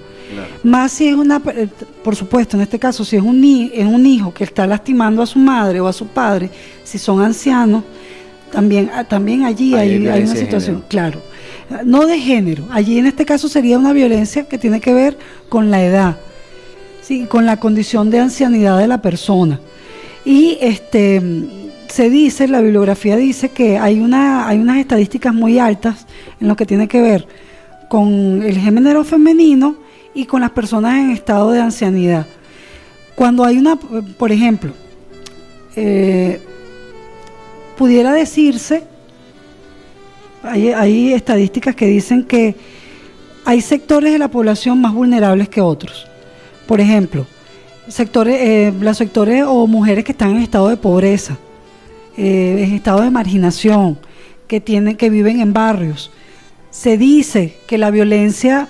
Más 0.62 0.90
si 0.92 1.08
es 1.08 1.14
una, 1.14 1.40
eh, 1.54 1.68
por 2.02 2.16
supuesto, 2.16 2.56
en 2.56 2.62
este 2.62 2.78
caso, 2.78 3.04
si 3.04 3.16
es 3.16 3.22
un, 3.22 3.40
ni- 3.40 3.70
es 3.74 3.86
un 3.86 4.04
hijo 4.06 4.32
que 4.32 4.44
está 4.44 4.66
lastimando 4.66 5.22
a 5.22 5.26
su 5.26 5.38
madre 5.38 5.80
o 5.80 5.86
a 5.86 5.92
su 5.92 6.06
padre, 6.06 6.50
si 6.82 6.98
son 6.98 7.20
ancianos, 7.20 7.84
también, 8.52 8.90
ah, 8.92 9.04
también 9.04 9.44
allí 9.44 9.74
hay 9.74 9.80
hay, 9.80 9.90
hay 9.90 9.98
violencia 9.98 10.34
una 10.34 10.40
situación, 10.40 10.76
género. 10.76 10.88
claro. 10.88 11.20
No 11.84 12.06
de 12.06 12.18
género, 12.18 12.66
allí 12.70 12.98
en 12.98 13.06
este 13.06 13.24
caso 13.24 13.48
sería 13.48 13.78
una 13.78 13.92
violencia 13.92 14.44
que 14.44 14.58
tiene 14.58 14.80
que 14.80 14.92
ver 14.92 15.16
con 15.48 15.70
la 15.70 15.82
edad, 15.82 16.16
¿sí? 17.02 17.24
con 17.24 17.46
la 17.46 17.58
condición 17.58 18.10
de 18.10 18.20
ancianidad 18.20 18.78
de 18.78 18.86
la 18.86 19.00
persona. 19.00 19.60
Y 20.24 20.58
este 20.60 21.22
se 21.88 22.10
dice, 22.10 22.48
la 22.48 22.60
bibliografía 22.60 23.16
dice 23.16 23.50
que 23.50 23.78
hay 23.78 24.00
una, 24.00 24.48
hay 24.48 24.58
unas 24.58 24.78
estadísticas 24.78 25.32
muy 25.32 25.58
altas 25.58 26.06
en 26.40 26.48
lo 26.48 26.56
que 26.56 26.66
tiene 26.66 26.88
que 26.88 27.00
ver 27.00 27.26
con 27.88 28.42
el 28.42 28.58
género 28.58 29.04
femenino 29.04 29.76
y 30.12 30.26
con 30.26 30.40
las 30.40 30.50
personas 30.50 30.98
en 30.98 31.10
estado 31.10 31.52
de 31.52 31.60
ancianidad. 31.60 32.26
Cuando 33.14 33.44
hay 33.44 33.58
una, 33.58 33.76
por 33.76 34.32
ejemplo, 34.32 34.72
eh, 35.76 36.40
pudiera 37.76 38.12
decirse, 38.12 38.84
hay, 40.42 40.68
hay 40.68 41.12
estadísticas 41.12 41.74
que 41.74 41.86
dicen 41.86 42.24
que 42.24 42.54
hay 43.44 43.60
sectores 43.60 44.12
de 44.12 44.18
la 44.18 44.28
población 44.28 44.80
más 44.80 44.94
vulnerables 44.94 45.48
que 45.48 45.60
otros. 45.60 46.06
Por 46.66 46.80
ejemplo, 46.80 47.26
sectores, 47.88 48.36
eh, 48.40 48.72
los 48.80 48.96
sectores 48.96 49.44
o 49.46 49.66
mujeres 49.66 50.04
que 50.04 50.12
están 50.12 50.30
en 50.30 50.38
estado 50.38 50.68
de 50.68 50.76
pobreza, 50.76 51.36
eh, 52.16 52.64
en 52.66 52.74
estado 52.74 53.02
de 53.02 53.10
marginación, 53.10 53.98
que 54.46 54.60
tienen, 54.60 54.96
que 54.96 55.10
viven 55.10 55.40
en 55.40 55.52
barrios. 55.52 56.10
Se 56.70 56.96
dice 56.98 57.56
que 57.66 57.78
la 57.78 57.90
violencia 57.90 58.68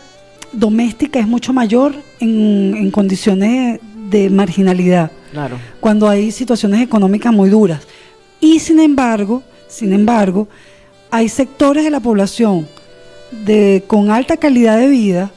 doméstica 0.52 1.18
es 1.18 1.26
mucho 1.26 1.52
mayor 1.52 1.94
en, 2.20 2.74
en 2.76 2.90
condiciones 2.90 3.80
de 4.10 4.30
marginalidad 4.30 5.10
Claro. 5.32 5.56
cuando 5.80 6.08
hay 6.08 6.30
situaciones 6.30 6.80
económicas 6.80 7.32
muy 7.32 7.50
duras. 7.50 7.80
Y 8.40 8.60
sin 8.60 8.80
embargo, 8.80 9.42
sin 9.68 9.92
embargo, 9.92 10.48
hay 11.10 11.28
sectores 11.28 11.84
de 11.84 11.90
la 11.90 12.00
población 12.00 12.68
de, 13.44 13.84
con 13.86 14.10
alta 14.10 14.36
calidad 14.36 14.78
de 14.78 14.88
vida, 14.88 15.30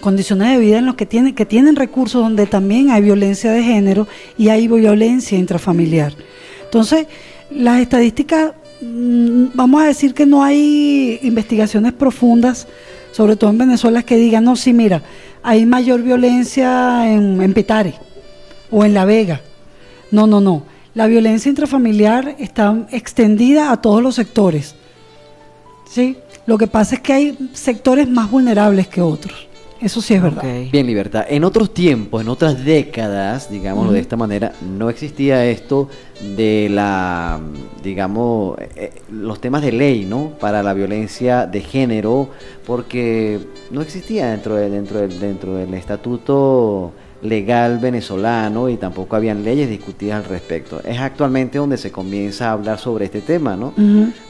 condiciones 0.00 0.52
de 0.52 0.58
vida 0.58 0.78
en 0.78 0.86
los 0.86 0.94
que 0.94 1.06
tienen, 1.06 1.34
que 1.34 1.46
tienen 1.46 1.76
recursos 1.76 2.22
donde 2.22 2.46
también 2.46 2.90
hay 2.90 3.02
violencia 3.02 3.50
de 3.50 3.62
género 3.62 4.06
y 4.36 4.48
hay 4.48 4.68
violencia 4.68 5.38
intrafamiliar. 5.38 6.14
Entonces, 6.64 7.06
las 7.50 7.80
estadísticas, 7.80 8.52
mm, 8.80 9.46
vamos 9.54 9.82
a 9.82 9.86
decir 9.86 10.14
que 10.14 10.26
no 10.26 10.42
hay 10.42 11.18
investigaciones 11.22 11.92
profundas, 11.92 12.68
sobre 13.12 13.36
todo 13.36 13.50
en 13.50 13.58
Venezuela, 13.58 14.02
que 14.02 14.16
digan, 14.16 14.44
no, 14.44 14.56
sí, 14.56 14.72
mira, 14.72 15.02
hay 15.42 15.66
mayor 15.66 16.02
violencia 16.02 17.12
en, 17.12 17.40
en 17.40 17.54
Petare 17.54 17.94
o 18.70 18.84
en 18.84 18.94
La 18.94 19.04
Vega. 19.04 19.40
No, 20.10 20.26
no, 20.26 20.40
no. 20.40 20.62
La 20.98 21.06
violencia 21.06 21.48
intrafamiliar 21.48 22.34
está 22.40 22.76
extendida 22.90 23.70
a 23.70 23.80
todos 23.80 24.02
los 24.02 24.16
sectores. 24.16 24.74
¿Sí? 25.88 26.16
Lo 26.44 26.58
que 26.58 26.66
pasa 26.66 26.96
es 26.96 27.00
que 27.02 27.12
hay 27.12 27.50
sectores 27.52 28.08
más 28.08 28.28
vulnerables 28.28 28.88
que 28.88 29.00
otros. 29.00 29.46
Eso 29.80 30.02
sí 30.02 30.14
es 30.14 30.20
verdad. 30.20 30.42
Bien, 30.72 30.84
Libertad. 30.88 31.24
En 31.28 31.44
otros 31.44 31.72
tiempos, 31.72 32.20
en 32.20 32.28
otras 32.28 32.64
décadas, 32.64 33.48
digámoslo 33.48 33.92
de 33.92 34.00
esta 34.00 34.16
manera, 34.16 34.52
no 34.76 34.90
existía 34.90 35.46
esto 35.46 35.88
de 36.36 36.66
la, 36.68 37.38
digamos, 37.80 38.58
eh, 38.74 38.90
los 39.08 39.40
temas 39.40 39.62
de 39.62 39.70
ley, 39.70 40.04
¿no? 40.04 40.30
Para 40.40 40.64
la 40.64 40.74
violencia 40.74 41.46
de 41.46 41.60
género, 41.60 42.30
porque 42.66 43.38
no 43.70 43.82
existía 43.82 44.30
dentro, 44.32 44.56
de- 44.56 44.68
dentro, 44.68 44.98
del- 44.98 45.20
dentro 45.20 45.54
del 45.54 45.72
estatuto 45.74 46.90
legal 47.22 47.78
venezolano 47.78 48.68
y 48.68 48.76
tampoco 48.76 49.16
habían 49.16 49.42
leyes 49.42 49.68
discutidas 49.68 50.24
al 50.24 50.30
respecto. 50.30 50.80
Es 50.84 50.98
actualmente 51.00 51.58
donde 51.58 51.76
se 51.76 51.90
comienza 51.90 52.48
a 52.48 52.52
hablar 52.52 52.78
sobre 52.78 53.06
este 53.06 53.20
tema, 53.20 53.56
¿no? 53.56 53.72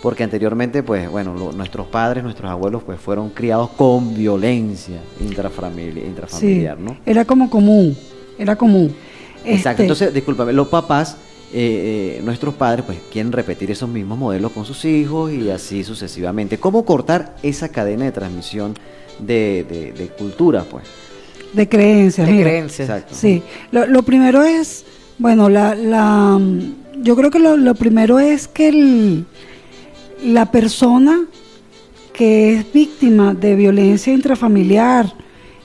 Porque 0.03 0.24
anteriormente, 0.24 0.83
pues, 0.83 1.11
bueno, 1.11 1.35
lo- 1.35 1.53
nuestros 1.53 1.87
padres, 1.88 2.24
nuestros 2.24 2.51
abuelos, 2.51 2.83
pues, 2.85 2.98
fueron 2.98 3.31
criados 3.31 3.70
con 3.70 4.14
violencia 4.14 5.01
intrafamili- 5.20 5.94
Sí, 6.01 6.07
intrafamiliar, 6.07 6.79
¿no? 6.79 6.96
era 7.05 7.24
como 7.24 7.51
común, 7.51 7.96
era 8.38 8.57
común. 8.57 8.94
Exacto. 9.44 9.70
Este, 9.70 9.83
Entonces, 9.83 10.14
discúlpame, 10.14 10.53
los 10.53 10.68
papás, 10.68 11.16
eh, 11.53 12.18
eh, 12.18 12.22
nuestros 12.24 12.55
padres, 12.55 12.85
pues, 12.87 12.98
quieren 13.12 13.33
repetir 13.33 13.70
esos 13.70 13.88
mismos 13.88 14.18
modelos 14.18 14.53
con 14.53 14.64
sus 14.64 14.85
hijos 14.87 15.31
y 15.33 15.51
así 15.51 15.85
sucesivamente. 15.85 16.59
¿Cómo 16.59 16.85
cortar 16.85 17.37
esa 17.42 17.68
cadena 17.68 18.05
de 18.07 18.12
transmisión 18.12 18.74
de, 19.18 19.64
de, 19.68 19.92
de 19.92 20.07
cultura, 20.09 20.64
pues? 20.70 20.85
De 21.53 21.69
creencias, 21.69 22.27
De 22.27 22.33
mira. 22.33 22.45
creencias. 22.51 22.89
Exacto. 22.89 23.15
Sí, 23.15 23.43
lo, 23.73 23.87
lo 23.87 24.03
primero 24.03 24.43
es, 24.43 24.85
bueno, 25.19 25.49
la, 25.49 25.75
la, 25.75 26.39
yo 27.03 27.17
creo 27.17 27.31
que 27.31 27.39
lo, 27.39 27.57
lo 27.57 27.75
primero 27.75 28.19
es 28.19 28.49
que 28.49 28.69
el- 28.69 29.25
la 30.25 30.51
persona 30.51 31.21
que 32.13 32.55
es 32.55 32.73
víctima 32.73 33.35
de 33.35 33.55
violencia 33.55 34.13
intrafamiliar, 34.13 35.13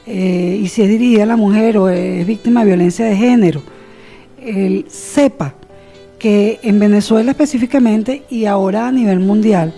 eh, 0.06 0.60
y 0.62 0.68
si 0.68 0.84
es 0.84 0.90
dirigida 0.90 1.24
a 1.24 1.26
la 1.26 1.36
mujer 1.38 1.78
o 1.78 1.90
es 1.90 2.26
víctima 2.28 2.60
de 2.62 2.68
violencia 2.68 3.06
de 3.06 3.16
género, 3.16 3.62
él 4.42 4.86
sepa 4.90 5.56
que 6.20 6.60
en 6.64 6.80
Venezuela 6.80 7.32
específicamente 7.32 8.24
y 8.30 8.46
ahora 8.46 8.88
a 8.88 8.92
nivel 8.92 9.20
mundial 9.20 9.74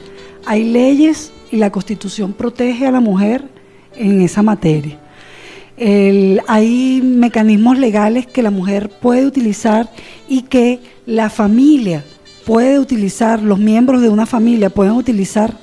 hay 0.46 0.63
leyes 0.65 1.32
y 1.52 1.58
la 1.58 1.72
constitución 1.72 2.34
protege 2.34 2.86
a 2.88 2.91
la 2.91 3.00
mujer 3.00 3.46
en 3.96 4.22
esa 4.22 4.41
materia. 4.44 5.00
Hay 5.77 7.01
mecanismos 7.03 7.77
legales 7.77 8.25
que 8.27 8.41
la 8.41 8.51
mujer 8.51 8.89
puede 8.89 9.25
utilizar 9.25 9.89
y 10.27 10.43
que 10.43 10.79
la 11.05 11.29
familia 11.29 12.03
puede 12.45 12.79
utilizar, 12.79 13.41
los 13.41 13.59
miembros 13.59 14.01
de 14.01 14.09
una 14.09 14.25
familia 14.25 14.69
pueden 14.69 14.93
utilizar 14.93 15.57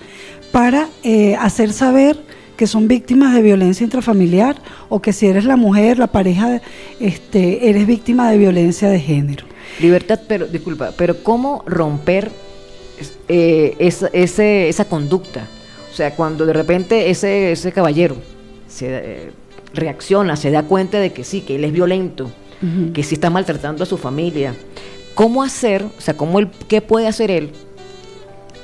para 0.51 0.89
eh, 1.03 1.35
hacer 1.37 1.73
saber 1.73 2.17
que 2.57 2.67
son 2.67 2.89
víctimas 2.89 3.35
de 3.35 3.41
violencia 3.43 3.85
intrafamiliar 3.85 4.57
o 4.89 5.01
que 5.01 5.13
si 5.13 5.27
eres 5.27 5.45
la 5.45 5.57
mujer, 5.57 5.99
la 5.99 6.09
pareja, 6.09 6.61
este, 7.01 7.71
eres 7.71 7.87
víctima 7.87 8.31
de 8.31 8.37
violencia 8.39 8.89
de 8.91 9.01
género. 9.01 9.47
Libertad, 9.81 10.21
pero 10.29 10.47
disculpa, 10.47 10.93
pero 10.97 11.23
¿cómo 11.23 11.63
romper 11.67 12.31
eh, 13.29 13.75
esa, 13.79 14.09
ese- 14.13 14.69
esa 14.69 14.85
conducta? 14.85 15.47
O 15.91 15.95
sea, 15.95 16.15
cuando 16.15 16.45
de 16.45 16.53
repente 16.53 17.11
ese, 17.11 17.53
ese 17.53 17.73
caballero 17.73 18.17
se 18.69 18.87
eh, 18.91 19.31
reacciona, 19.75 20.37
se 20.37 20.51
da 20.51 20.63
cuenta 20.65 20.99
de 20.99 21.13
que 21.13 21.25
sí, 21.25 21.41
que 21.41 21.57
él 21.57 21.65
es 21.65 21.73
violento, 21.73 22.31
que 22.95 23.03
sí 23.03 23.15
está 23.17 23.29
maltratando 23.31 23.83
a 23.83 23.87
su 23.87 23.97
familia. 23.99 24.55
¿Cómo 25.15 25.43
hacer, 25.43 25.85
o 25.85 26.01
sea, 26.01 26.17
cómo 26.17 26.39
él, 26.39 26.49
qué 26.69 26.81
puede 26.81 27.07
hacer 27.09 27.31
él 27.31 27.51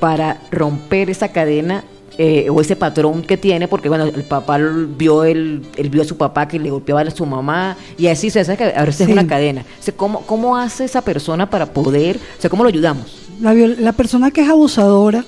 para 0.00 0.40
romper 0.50 1.10
esa 1.10 1.28
cadena 1.28 1.84
eh, 2.16 2.48
o 2.50 2.60
ese 2.60 2.76
patrón 2.76 3.22
que 3.22 3.36
tiene? 3.36 3.68
Porque 3.68 3.88
bueno, 3.88 4.04
el 4.04 4.22
papá 4.22 4.58
vio 4.58 5.24
el, 5.24 5.62
él 5.76 5.90
vio 5.90 6.02
a 6.02 6.04
su 6.04 6.16
papá 6.16 6.46
que 6.48 6.58
le 6.58 6.70
golpeaba 6.70 7.00
a 7.02 7.10
su 7.10 7.26
mamá 7.26 7.76
y 7.98 8.06
así 8.06 8.30
se 8.30 8.40
hace 8.40 8.56
que 8.56 8.64
a 8.64 8.84
veces 8.84 9.02
es 9.02 9.12
una 9.12 9.26
cadena. 9.26 9.62
O 9.62 9.82
sea, 9.82 9.94
¿cómo, 9.96 10.22
¿Cómo 10.22 10.56
hace 10.56 10.84
esa 10.84 11.02
persona 11.02 11.50
para 11.50 11.66
poder, 11.66 12.16
o 12.16 12.40
sea, 12.40 12.48
cómo 12.50 12.62
lo 12.62 12.68
ayudamos? 12.68 13.28
La, 13.40 13.52
viol- 13.54 13.76
la 13.78 13.92
persona 13.92 14.30
que 14.30 14.42
es 14.42 14.48
abusadora 14.48 15.24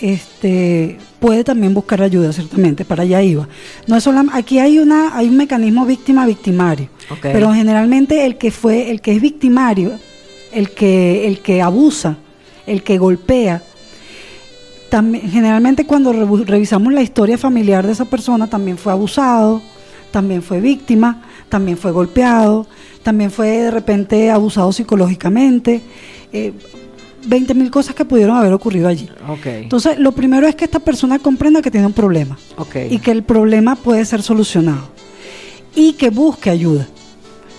este, 0.00 0.98
puede 1.18 1.44
también 1.44 1.74
buscar 1.74 2.02
ayuda, 2.02 2.32
ciertamente, 2.32 2.84
para 2.84 3.02
allá 3.02 3.22
iba. 3.22 3.48
No 3.86 3.96
es 3.96 4.06
solam- 4.06 4.30
aquí 4.32 4.58
hay 4.58 4.78
una, 4.78 5.16
hay 5.16 5.28
un 5.28 5.36
mecanismo 5.36 5.86
víctima-victimario, 5.86 6.88
pero 7.20 7.52
generalmente 7.52 8.26
el 8.26 8.36
que 8.38 8.50
fue, 8.50 8.90
el 8.90 9.00
que 9.00 9.12
es 9.12 9.20
victimario, 9.20 9.92
el 10.52 10.70
que, 10.70 11.26
el 11.26 11.40
que 11.40 11.62
abusa, 11.62 12.16
el 12.66 12.82
que 12.82 12.98
golpea, 12.98 13.62
también, 14.88 15.30
generalmente 15.30 15.86
cuando 15.86 16.12
revisamos 16.44 16.92
la 16.92 17.02
historia 17.02 17.38
familiar 17.38 17.86
de 17.86 17.92
esa 17.92 18.06
persona, 18.06 18.48
también 18.48 18.76
fue 18.76 18.92
abusado, 18.92 19.62
también 20.10 20.42
fue 20.42 20.60
víctima, 20.60 21.22
también 21.48 21.76
fue 21.76 21.92
golpeado, 21.92 22.66
también 23.04 23.30
fue 23.30 23.48
de 23.48 23.70
repente 23.70 24.30
abusado 24.30 24.72
psicológicamente. 24.72 25.80
Eh, 26.32 26.52
20 27.24 27.54
mil 27.54 27.70
cosas 27.70 27.94
que 27.94 28.04
pudieron 28.04 28.36
haber 28.36 28.52
ocurrido 28.52 28.88
allí. 28.88 29.08
Entonces, 29.44 29.98
lo 29.98 30.12
primero 30.12 30.46
es 30.46 30.54
que 30.54 30.64
esta 30.64 30.80
persona 30.80 31.18
comprenda 31.18 31.62
que 31.62 31.70
tiene 31.70 31.86
un 31.86 31.92
problema 31.92 32.38
y 32.88 32.98
que 32.98 33.10
el 33.10 33.22
problema 33.22 33.76
puede 33.76 34.04
ser 34.04 34.22
solucionado 34.22 34.88
y 35.74 35.92
que 35.94 36.10
busque 36.10 36.50
ayuda, 36.50 36.88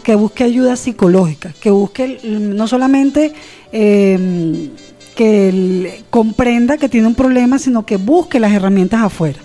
que 0.03 0.15
busque 0.15 0.43
ayuda 0.43 0.75
psicológica, 0.75 1.53
que 1.61 1.71
busque 1.71 2.19
no 2.23 2.67
solamente 2.67 3.33
eh, 3.71 4.69
que 5.15 5.49
él 5.49 5.89
comprenda 6.09 6.77
que 6.77 6.89
tiene 6.89 7.07
un 7.07 7.15
problema, 7.15 7.59
sino 7.59 7.85
que 7.85 7.97
busque 7.97 8.39
las 8.39 8.51
herramientas 8.53 9.01
afuera. 9.01 9.39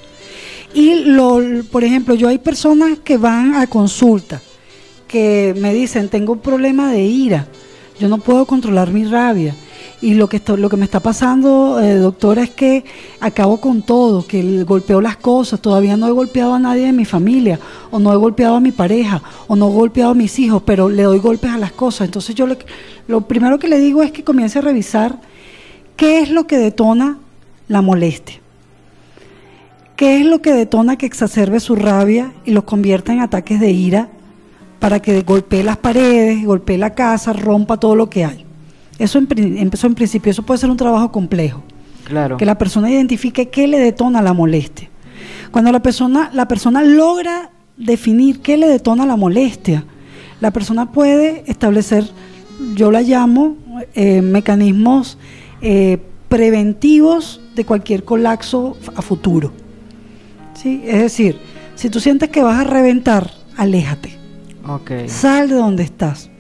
Y 0.74 1.04
lo, 1.04 1.40
por 1.70 1.84
ejemplo, 1.84 2.14
yo 2.14 2.28
hay 2.28 2.38
personas 2.38 2.98
que 3.02 3.16
van 3.16 3.54
a 3.54 3.66
consulta 3.66 4.40
que 5.08 5.54
me 5.58 5.72
dicen, 5.72 6.08
tengo 6.08 6.34
un 6.34 6.40
problema 6.40 6.90
de 6.90 7.02
ira, 7.02 7.46
yo 7.98 8.08
no 8.08 8.18
puedo 8.18 8.46
controlar 8.46 8.90
mi 8.90 9.04
rabia. 9.04 9.54
Y 10.02 10.12
lo 10.14 10.28
que, 10.28 10.42
lo 10.58 10.68
que 10.68 10.76
me 10.76 10.84
está 10.84 11.00
pasando, 11.00 11.80
eh, 11.80 11.94
doctora, 11.94 12.42
es 12.42 12.50
que 12.50 12.84
acabo 13.18 13.58
con 13.60 13.80
todo, 13.82 14.26
que 14.26 14.40
el- 14.40 14.64
golpeo 14.66 15.00
las 15.00 15.16
cosas, 15.16 15.60
todavía 15.60 15.96
no 15.96 16.06
he 16.06 16.10
golpeado 16.12 16.52
a 16.52 16.58
nadie 16.58 16.84
de 16.86 16.92
mi 16.92 17.06
familia, 17.06 17.58
o 17.90 17.98
no 17.98 18.12
he 18.12 18.16
golpeado 18.16 18.56
a 18.56 18.60
mi 18.60 18.72
pareja, 18.72 19.22
o 19.48 19.56
no 19.56 19.68
he 19.70 19.72
golpeado 19.72 20.10
a 20.10 20.14
mis 20.14 20.38
hijos, 20.38 20.62
pero 20.66 20.90
le 20.90 21.02
doy 21.04 21.18
golpes 21.18 21.50
a 21.50 21.56
las 21.58 21.72
cosas. 21.72 22.04
Entonces 22.08 22.34
yo 22.34 22.46
le- 22.46 22.58
lo 23.08 23.22
primero 23.22 23.58
que 23.58 23.68
le 23.68 23.78
digo 23.78 24.02
es 24.02 24.12
que 24.12 24.22
comience 24.22 24.58
a 24.58 24.62
revisar 24.62 25.18
qué 25.96 26.20
es 26.20 26.30
lo 26.30 26.46
que 26.46 26.58
detona 26.58 27.18
la 27.68 27.80
molestia. 27.80 28.36
¿Qué 29.96 30.20
es 30.20 30.26
lo 30.26 30.42
que 30.42 30.52
detona 30.52 30.96
que 30.98 31.06
exacerbe 31.06 31.58
su 31.58 31.74
rabia 31.74 32.32
y 32.44 32.50
los 32.50 32.64
convierta 32.64 33.14
en 33.14 33.20
ataques 33.20 33.58
de 33.60 33.70
ira 33.70 34.10
para 34.78 35.00
que 35.00 35.22
golpee 35.22 35.64
las 35.64 35.78
paredes, 35.78 36.44
golpee 36.44 36.76
la 36.76 36.94
casa, 36.94 37.32
rompa 37.32 37.78
todo 37.78 37.96
lo 37.96 38.10
que 38.10 38.26
hay? 38.26 38.45
Eso 38.98 39.18
en, 39.18 39.58
empezó 39.58 39.86
en 39.86 39.94
principio, 39.94 40.30
eso 40.30 40.42
puede 40.42 40.58
ser 40.58 40.70
un 40.70 40.76
trabajo 40.76 41.12
complejo. 41.12 41.62
Claro. 42.04 42.36
Que 42.36 42.46
la 42.46 42.56
persona 42.56 42.90
identifique 42.90 43.48
qué 43.48 43.66
le 43.66 43.78
detona 43.78 44.22
la 44.22 44.32
molestia. 44.32 44.88
Cuando 45.50 45.72
la 45.72 45.80
persona, 45.80 46.30
la 46.32 46.46
persona 46.48 46.82
logra 46.82 47.50
definir 47.76 48.40
qué 48.40 48.56
le 48.56 48.68
detona 48.68 49.06
la 49.06 49.16
molestia, 49.16 49.84
la 50.40 50.50
persona 50.50 50.92
puede 50.92 51.44
establecer, 51.46 52.08
yo 52.74 52.90
la 52.90 53.02
llamo, 53.02 53.56
eh, 53.94 54.22
mecanismos 54.22 55.18
eh, 55.62 55.98
preventivos 56.28 57.40
de 57.54 57.64
cualquier 57.64 58.04
colapso 58.04 58.76
a 58.94 59.02
futuro. 59.02 59.52
¿Sí? 60.54 60.82
Es 60.84 61.00
decir, 61.00 61.38
si 61.74 61.90
tú 61.90 62.00
sientes 62.00 62.30
que 62.30 62.42
vas 62.42 62.60
a 62.60 62.64
reventar, 62.64 63.30
aléjate. 63.56 64.18
Ok. 64.68 64.90
Sal 65.06 65.48
de 65.48 65.54
donde 65.54 65.82
estás. 65.82 66.30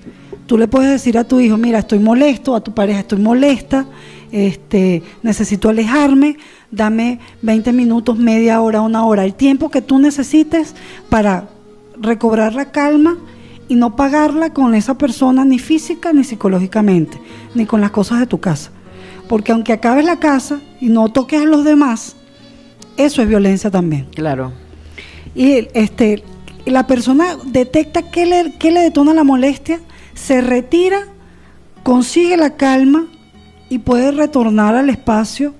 Tú 0.46 0.58
le 0.58 0.68
puedes 0.68 0.90
decir 0.90 1.18
a 1.18 1.24
tu 1.24 1.40
hijo, 1.40 1.56
mira, 1.56 1.80
estoy 1.80 1.98
molesto, 1.98 2.54
a 2.54 2.60
tu 2.60 2.72
pareja 2.72 3.00
estoy 3.00 3.18
molesta, 3.18 3.86
este, 4.30 5.02
necesito 5.22 5.68
alejarme, 5.68 6.36
dame 6.70 7.18
20 7.42 7.72
minutos, 7.72 8.16
media 8.16 8.60
hora, 8.60 8.80
una 8.80 9.04
hora, 9.04 9.24
el 9.24 9.34
tiempo 9.34 9.70
que 9.70 9.82
tú 9.82 9.98
necesites 9.98 10.74
para 11.08 11.48
recobrar 12.00 12.54
la 12.54 12.70
calma 12.70 13.16
y 13.68 13.74
no 13.74 13.96
pagarla 13.96 14.52
con 14.52 14.74
esa 14.74 14.96
persona 14.96 15.44
ni 15.44 15.58
física 15.58 16.12
ni 16.12 16.24
psicológicamente, 16.24 17.20
ni 17.54 17.66
con 17.66 17.80
las 17.80 17.90
cosas 17.90 18.20
de 18.20 18.26
tu 18.26 18.38
casa. 18.38 18.70
Porque 19.28 19.52
aunque 19.52 19.72
acabes 19.72 20.04
la 20.04 20.20
casa 20.20 20.60
y 20.80 20.88
no 20.88 21.08
toques 21.08 21.42
a 21.42 21.46
los 21.46 21.64
demás, 21.64 22.16
eso 22.96 23.22
es 23.22 23.28
violencia 23.28 23.70
también. 23.70 24.06
Claro. 24.14 24.52
Y 25.34 25.68
este, 25.74 26.22
la 26.64 26.86
persona 26.86 27.36
detecta 27.44 28.10
qué 28.10 28.26
le, 28.26 28.52
qué 28.58 28.70
le 28.70 28.80
detona 28.80 29.12
la 29.14 29.24
molestia, 29.24 29.80
se 30.16 30.40
retira, 30.40 31.06
consigue 31.84 32.36
la 32.36 32.56
calma 32.56 33.06
y 33.68 33.78
puede 33.78 34.10
retornar 34.10 34.74
al 34.74 34.90
espacio. 34.90 35.54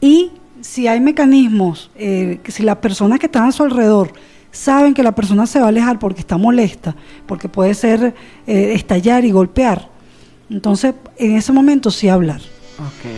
Y 0.00 0.30
si 0.60 0.86
hay 0.86 1.00
mecanismos, 1.00 1.90
eh, 1.96 2.38
si 2.46 2.62
las 2.62 2.76
personas 2.76 3.18
que 3.18 3.26
están 3.26 3.48
a 3.48 3.52
su 3.52 3.64
alrededor 3.64 4.12
saben 4.52 4.94
que 4.94 5.02
la 5.02 5.14
persona 5.14 5.46
se 5.46 5.58
va 5.58 5.66
a 5.66 5.68
alejar 5.70 5.98
porque 5.98 6.20
está 6.20 6.36
molesta, 6.36 6.94
porque 7.26 7.48
puede 7.48 7.74
ser 7.74 8.14
eh, 8.46 8.72
estallar 8.74 9.24
y 9.24 9.32
golpear, 9.32 9.88
entonces 10.50 10.94
en 11.16 11.36
ese 11.36 11.52
momento 11.52 11.90
sí 11.90 12.08
hablar. 12.08 12.42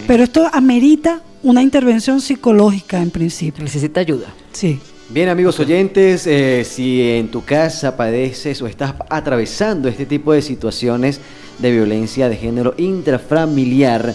Pero 0.06 0.24
esto 0.24 0.48
amerita 0.52 1.22
una 1.42 1.62
intervención 1.62 2.20
psicológica 2.20 3.00
en 3.00 3.10
principio. 3.10 3.64
Necesita 3.64 4.00
ayuda. 4.00 4.26
Sí. 4.52 4.78
Bien 5.10 5.28
amigos 5.28 5.60
oyentes, 5.60 6.26
eh, 6.26 6.64
si 6.64 7.02
en 7.02 7.28
tu 7.28 7.44
casa 7.44 7.94
padeces 7.94 8.62
o 8.62 8.66
estás 8.66 8.94
atravesando 9.10 9.86
este 9.86 10.06
tipo 10.06 10.32
de 10.32 10.40
situaciones 10.40 11.20
de 11.58 11.70
violencia 11.70 12.30
de 12.30 12.36
género 12.36 12.74
intrafamiliar 12.78 14.14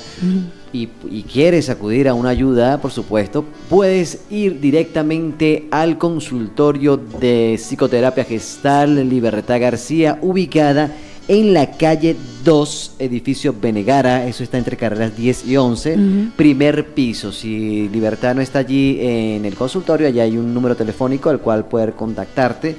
y, 0.73 0.89
y 1.12 1.23
quieres 1.32 1.69
acudir 1.69 2.10
a 2.10 2.15
una 2.15 2.30
ayuda, 2.30 2.82
por 2.82 2.89
supuesto, 2.89 3.45
puedes 3.69 4.23
ir 4.32 4.60
directamente 4.60 5.67
al 5.69 5.99
consultorio 5.99 6.97
de 6.97 7.56
psicoterapia 7.60 8.23
gestal 8.23 9.08
Libertad 9.08 9.62
García, 9.62 10.17
ubicada 10.23 10.86
en 10.86 11.09
la 11.30 11.72
calle 11.72 12.15
2, 12.44 12.94
edificio 13.00 13.54
Benegara, 13.60 14.26
eso 14.26 14.44
está 14.44 14.58
entre 14.58 14.76
carreras 14.78 15.15
10 15.15 15.46
y 15.46 15.58
11, 15.58 15.94
Ujú. 15.94 16.30
primer 16.36 16.88
piso. 16.94 17.32
Si 17.32 17.88
Libertad 17.89 18.34
no 18.36 18.42
está 18.42 18.60
allí 18.60 18.98
en 19.00 19.46
el 19.46 19.56
consultorio, 19.56 20.08
allá 20.08 20.24
hay 20.24 20.38
un 20.38 20.54
número 20.54 20.76
telefónico 20.76 21.30
al 21.30 21.39
cual 21.39 21.65
poder 21.65 21.94
contactarte 21.94 22.76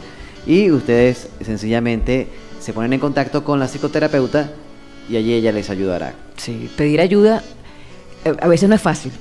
y 0.46 0.70
ustedes 0.70 1.28
sencillamente 1.44 2.26
se 2.60 2.72
ponen 2.72 2.92
en 2.92 3.00
contacto 3.00 3.44
con 3.44 3.60
la 3.60 3.68
psicoterapeuta 3.68 4.50
y 5.08 5.16
allí 5.16 5.32
ella 5.32 5.52
les 5.52 5.70
ayudará. 5.70 6.14
Sí, 6.36 6.68
pedir 6.76 7.00
ayuda 7.00 7.42
eh, 8.24 8.34
a 8.40 8.48
veces 8.48 8.68
no 8.68 8.74
es 8.74 8.82
fácil, 8.82 9.12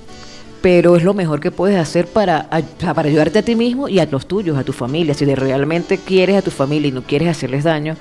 pero 0.61 0.95
es 0.95 1.03
lo 1.03 1.13
mejor 1.13 1.39
que 1.39 1.51
puedes 1.51 1.77
hacer 1.77 2.07
para, 2.07 2.49
para 2.95 3.07
ayudarte 3.07 3.39
a 3.39 3.43
ti 3.43 3.55
mismo 3.55 3.87
y 3.87 3.99
a 3.99 4.05
los 4.05 4.27
tuyos, 4.27 4.57
a 4.57 4.63
tu 4.63 4.73
familia. 4.73 5.13
Si 5.13 5.23
realmente 5.25 5.97
quieres 5.97 6.35
a 6.37 6.41
tu 6.41 6.51
familia 6.51 6.87
y 6.89 6.91
no 6.91 7.03
quieres 7.03 7.29
hacerles 7.29 7.63
daño, 7.63 7.95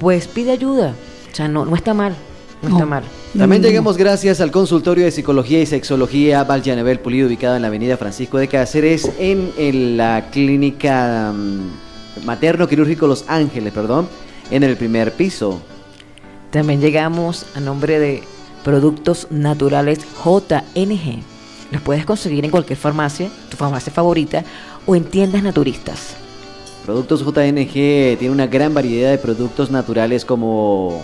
pues 0.00 0.26
pide 0.26 0.50
ayuda. 0.50 0.94
O 1.30 1.34
sea, 1.34 1.46
no, 1.46 1.64
no 1.64 1.76
está 1.76 1.94
mal, 1.94 2.16
no, 2.62 2.70
está 2.70 2.86
mal. 2.86 3.04
También 3.36 3.62
llegamos 3.62 3.96
gracias 3.96 4.40
al 4.40 4.50
consultorio 4.50 5.04
de 5.04 5.12
psicología 5.12 5.60
y 5.60 5.66
sexología 5.66 6.42
Valjanebel 6.42 6.98
Pulido, 6.98 7.28
ubicado 7.28 7.54
en 7.54 7.62
la 7.62 7.68
avenida 7.68 7.96
Francisco 7.96 8.38
de 8.38 8.48
Cáceres, 8.48 9.08
en, 9.18 9.52
en 9.56 9.96
la 9.96 10.30
clínica 10.32 11.32
mm, 11.32 12.24
materno 12.24 12.66
quirúrgico 12.66 13.06
Los 13.06 13.26
Ángeles, 13.28 13.72
perdón, 13.72 14.08
en 14.50 14.64
el 14.64 14.76
primer 14.76 15.12
piso. 15.12 15.60
También 16.50 16.80
llegamos 16.80 17.46
a 17.54 17.60
nombre 17.60 18.00
de 18.00 18.24
Productos 18.64 19.28
Naturales 19.30 20.00
JNG. 20.24 21.22
Los 21.70 21.82
puedes 21.82 22.04
conseguir 22.04 22.44
en 22.44 22.50
cualquier 22.50 22.78
farmacia, 22.78 23.30
tu 23.48 23.56
farmacia 23.56 23.92
favorita, 23.92 24.44
o 24.86 24.96
en 24.96 25.04
tiendas 25.04 25.42
naturistas. 25.42 26.16
Productos 26.84 27.20
JNG 27.24 28.18
tiene 28.18 28.30
una 28.30 28.46
gran 28.46 28.74
variedad 28.74 29.10
de 29.10 29.18
productos 29.18 29.70
naturales 29.70 30.24
como 30.24 31.02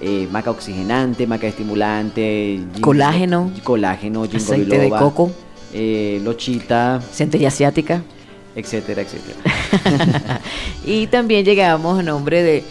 eh, 0.00 0.26
maca 0.32 0.50
oxigenante, 0.50 1.26
maca 1.26 1.46
estimulante, 1.46 2.60
Colágeno. 2.80 3.50
colágeno, 3.62 4.24
Aceite 4.24 4.78
de 4.78 4.88
coco. 4.90 5.30
eh, 5.72 6.20
lochita, 6.24 7.00
Centella 7.12 7.48
asiática. 7.48 8.02
etcétera, 8.56 9.02
etcétera. 9.02 10.40
Y 10.86 11.06
también 11.08 11.44
llegamos 11.44 11.98
a 11.98 12.02
nombre 12.02 12.42
de 12.42 12.64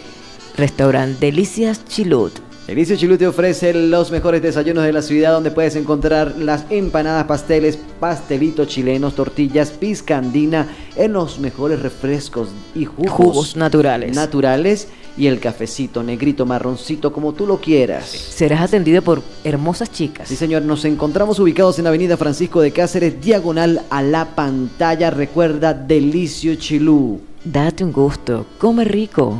Restaurant 0.56 1.18
Delicias 1.20 1.84
Chilut. 1.86 2.32
Delicio 2.68 2.96
Chilú 2.96 3.16
te 3.16 3.26
ofrece 3.26 3.72
los 3.72 4.10
mejores 4.10 4.42
desayunos 4.42 4.84
de 4.84 4.92
la 4.92 5.00
ciudad 5.00 5.32
donde 5.32 5.50
puedes 5.50 5.74
encontrar 5.74 6.34
las 6.36 6.66
empanadas, 6.68 7.24
pasteles, 7.24 7.78
pastelitos 7.98 8.68
chilenos, 8.68 9.14
tortillas, 9.14 9.70
pizca 9.70 10.18
andina, 10.18 10.68
en 10.94 11.14
los 11.14 11.38
mejores 11.38 11.80
refrescos 11.80 12.50
y 12.74 12.84
jugos, 12.84 13.10
Jugos 13.10 13.56
naturales. 13.56 14.14
naturales 14.14 14.88
y 15.16 15.28
el 15.28 15.40
cafecito 15.40 16.02
negrito, 16.02 16.44
marroncito, 16.44 17.10
como 17.10 17.32
tú 17.32 17.46
lo 17.46 17.58
quieras. 17.58 18.04
Serás 18.06 18.60
atendido 18.60 19.00
por 19.00 19.22
hermosas 19.44 19.90
chicas. 19.90 20.28
Sí, 20.28 20.36
señor, 20.36 20.60
nos 20.60 20.84
encontramos 20.84 21.38
ubicados 21.38 21.78
en 21.78 21.84
la 21.84 21.88
avenida 21.88 22.18
Francisco 22.18 22.60
de 22.60 22.70
Cáceres, 22.72 23.18
diagonal 23.18 23.80
a 23.88 24.02
la 24.02 24.34
pantalla. 24.34 25.08
Recuerda, 25.08 25.72
Delicio 25.72 26.54
Chilú. 26.56 27.18
Date 27.42 27.82
un 27.82 27.92
gusto, 27.92 28.44
come 28.58 28.84
rico. 28.84 29.38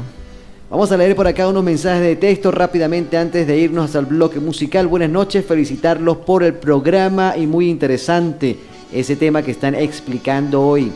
Vamos 0.71 0.93
a 0.93 0.97
leer 0.99 1.17
por 1.17 1.27
acá 1.27 1.49
unos 1.49 1.65
mensajes 1.65 2.03
de 2.03 2.17
texto 2.17 2.51
rápidamente 2.51 3.17
antes 3.17 3.47
de 3.47 3.57
irnos 3.59 3.97
al 3.97 4.05
bloque 4.05 4.39
musical. 4.39 4.87
Buenas 4.87 5.09
noches, 5.09 5.45
felicitarlos 5.47 6.19
por 6.19 6.43
el 6.43 6.55
programa 6.55 7.35
y 7.39 7.47
muy 7.47 7.71
interesante 7.71 8.59
ese 8.93 9.17
tema 9.17 9.43
que 9.43 9.51
están 9.53 9.75
explicando 9.75 10.61
hoy. 10.63 10.93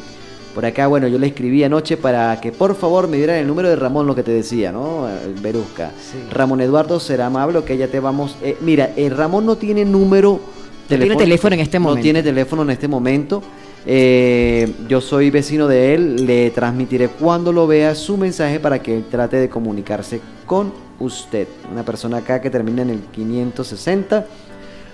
Por 0.54 0.66
acá, 0.66 0.86
bueno, 0.88 1.08
yo 1.08 1.18
le 1.18 1.28
escribí 1.28 1.64
anoche 1.64 1.96
para 1.96 2.38
que 2.38 2.52
por 2.52 2.74
favor 2.74 3.08
me 3.08 3.16
dieran 3.16 3.36
el 3.36 3.46
número 3.46 3.70
de 3.70 3.76
Ramón, 3.76 4.06
lo 4.06 4.14
que 4.14 4.22
te 4.22 4.32
decía, 4.32 4.70
¿no? 4.72 5.08
El 5.08 5.40
Berusca. 5.40 5.92
Ramón 6.30 6.60
Eduardo 6.60 7.00
será 7.00 7.26
amable, 7.26 7.62
que 7.64 7.78
ya 7.78 7.88
te 7.88 7.98
vamos. 7.98 8.36
eh, 8.42 8.58
mira, 8.60 8.90
eh, 8.94 9.08
Ramón 9.08 9.46
no 9.46 9.56
tiene 9.56 9.86
número. 9.86 10.38
tiene 10.86 11.16
teléfono 11.16 11.54
en 11.54 11.60
este 11.60 11.78
No 11.78 11.84
momento. 11.86 12.02
tiene 12.02 12.22
teléfono 12.22 12.60
en 12.62 12.70
este 12.70 12.88
momento. 12.88 13.42
Eh, 13.84 14.72
yo 14.88 15.00
soy 15.00 15.30
vecino 15.30 15.66
de 15.66 15.94
él, 15.94 16.26
le 16.26 16.50
transmitiré 16.50 17.08
cuando 17.08 17.52
lo 17.52 17.66
vea 17.66 17.94
su 17.94 18.16
mensaje 18.16 18.60
para 18.60 18.82
que 18.82 18.96
él 18.96 19.04
trate 19.10 19.38
de 19.38 19.48
comunicarse 19.48 20.20
con 20.46 20.72
usted. 21.00 21.48
Una 21.70 21.84
persona 21.84 22.18
acá 22.18 22.40
que 22.40 22.50
termina 22.50 22.82
en 22.82 22.90
el 22.90 23.00
560. 23.00 24.26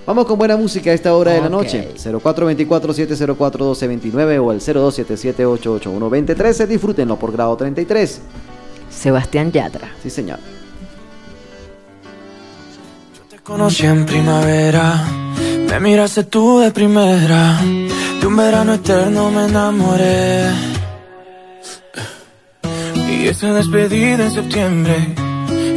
Vamos 0.07 0.25
con 0.25 0.39
buena 0.39 0.57
música 0.57 0.91
a 0.91 0.95
esta 0.95 1.15
hora 1.15 1.33
de 1.33 1.43
la 1.43 1.51
noche. 1.51 1.91
0424-704-1229 1.97 4.43
o 4.43 4.53
el 4.53 4.61
0277-881-2013. 4.61 6.67
Disfrútenlo 6.67 7.19
por 7.19 7.33
grado 7.33 7.55
33. 7.59 8.23
Sebastián 8.91 9.53
Yatra. 9.53 9.91
Sí, 10.03 10.09
señor. 10.09 10.39
Te 13.29 13.37
conocí 13.41 13.85
en 13.85 14.07
primavera, 14.07 15.05
me 15.71 15.81
miraste 15.81 16.25
tú 16.25 16.61
de 16.61 16.71
primera, 16.71 17.61
un 18.29 18.37
verano 18.37 18.75
eterno 18.75 19.31
me 19.31 19.47
enamoré. 19.47 20.51
Y 23.11 23.27
esa 23.27 23.55
despedida 23.55 24.27
en 24.27 24.31
septiembre, 24.31 24.97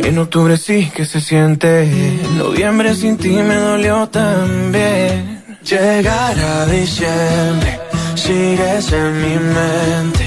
en 0.03 0.17
octubre 0.17 0.57
sí 0.57 0.91
que 0.93 1.05
se 1.05 1.21
siente, 1.21 1.83
en 1.83 2.37
noviembre 2.37 2.93
sin 2.93 3.17
ti 3.17 3.35
me 3.49 3.55
dolió 3.55 4.09
también. 4.09 5.41
Llegar 5.63 6.37
a 6.37 6.65
diciembre, 6.65 7.79
sigues 8.15 8.91
en 8.91 9.11
mi 9.23 9.35
mente. 9.57 10.25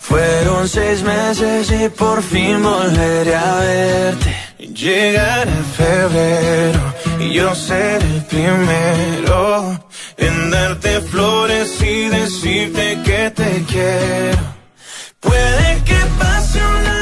Fueron 0.00 0.66
seis 0.68 1.02
meses 1.02 1.70
y 1.70 1.88
por 1.90 2.22
fin 2.22 2.62
volveré 2.62 3.34
a 3.34 3.54
verte. 3.56 4.34
Llegar 4.58 5.46
a 5.48 5.62
febrero 5.80 6.94
y 7.20 7.34
yo 7.34 7.54
ser 7.54 8.00
el 8.02 8.24
primero 8.24 9.82
en 10.16 10.50
darte 10.50 11.00
flores 11.00 11.80
y 11.82 12.08
decirte 12.08 12.98
que 13.04 13.30
te 13.30 13.64
quiero. 13.68 14.42
Puede 15.20 15.82
que 15.84 15.98
pase 16.18 16.58
un 16.58 17.01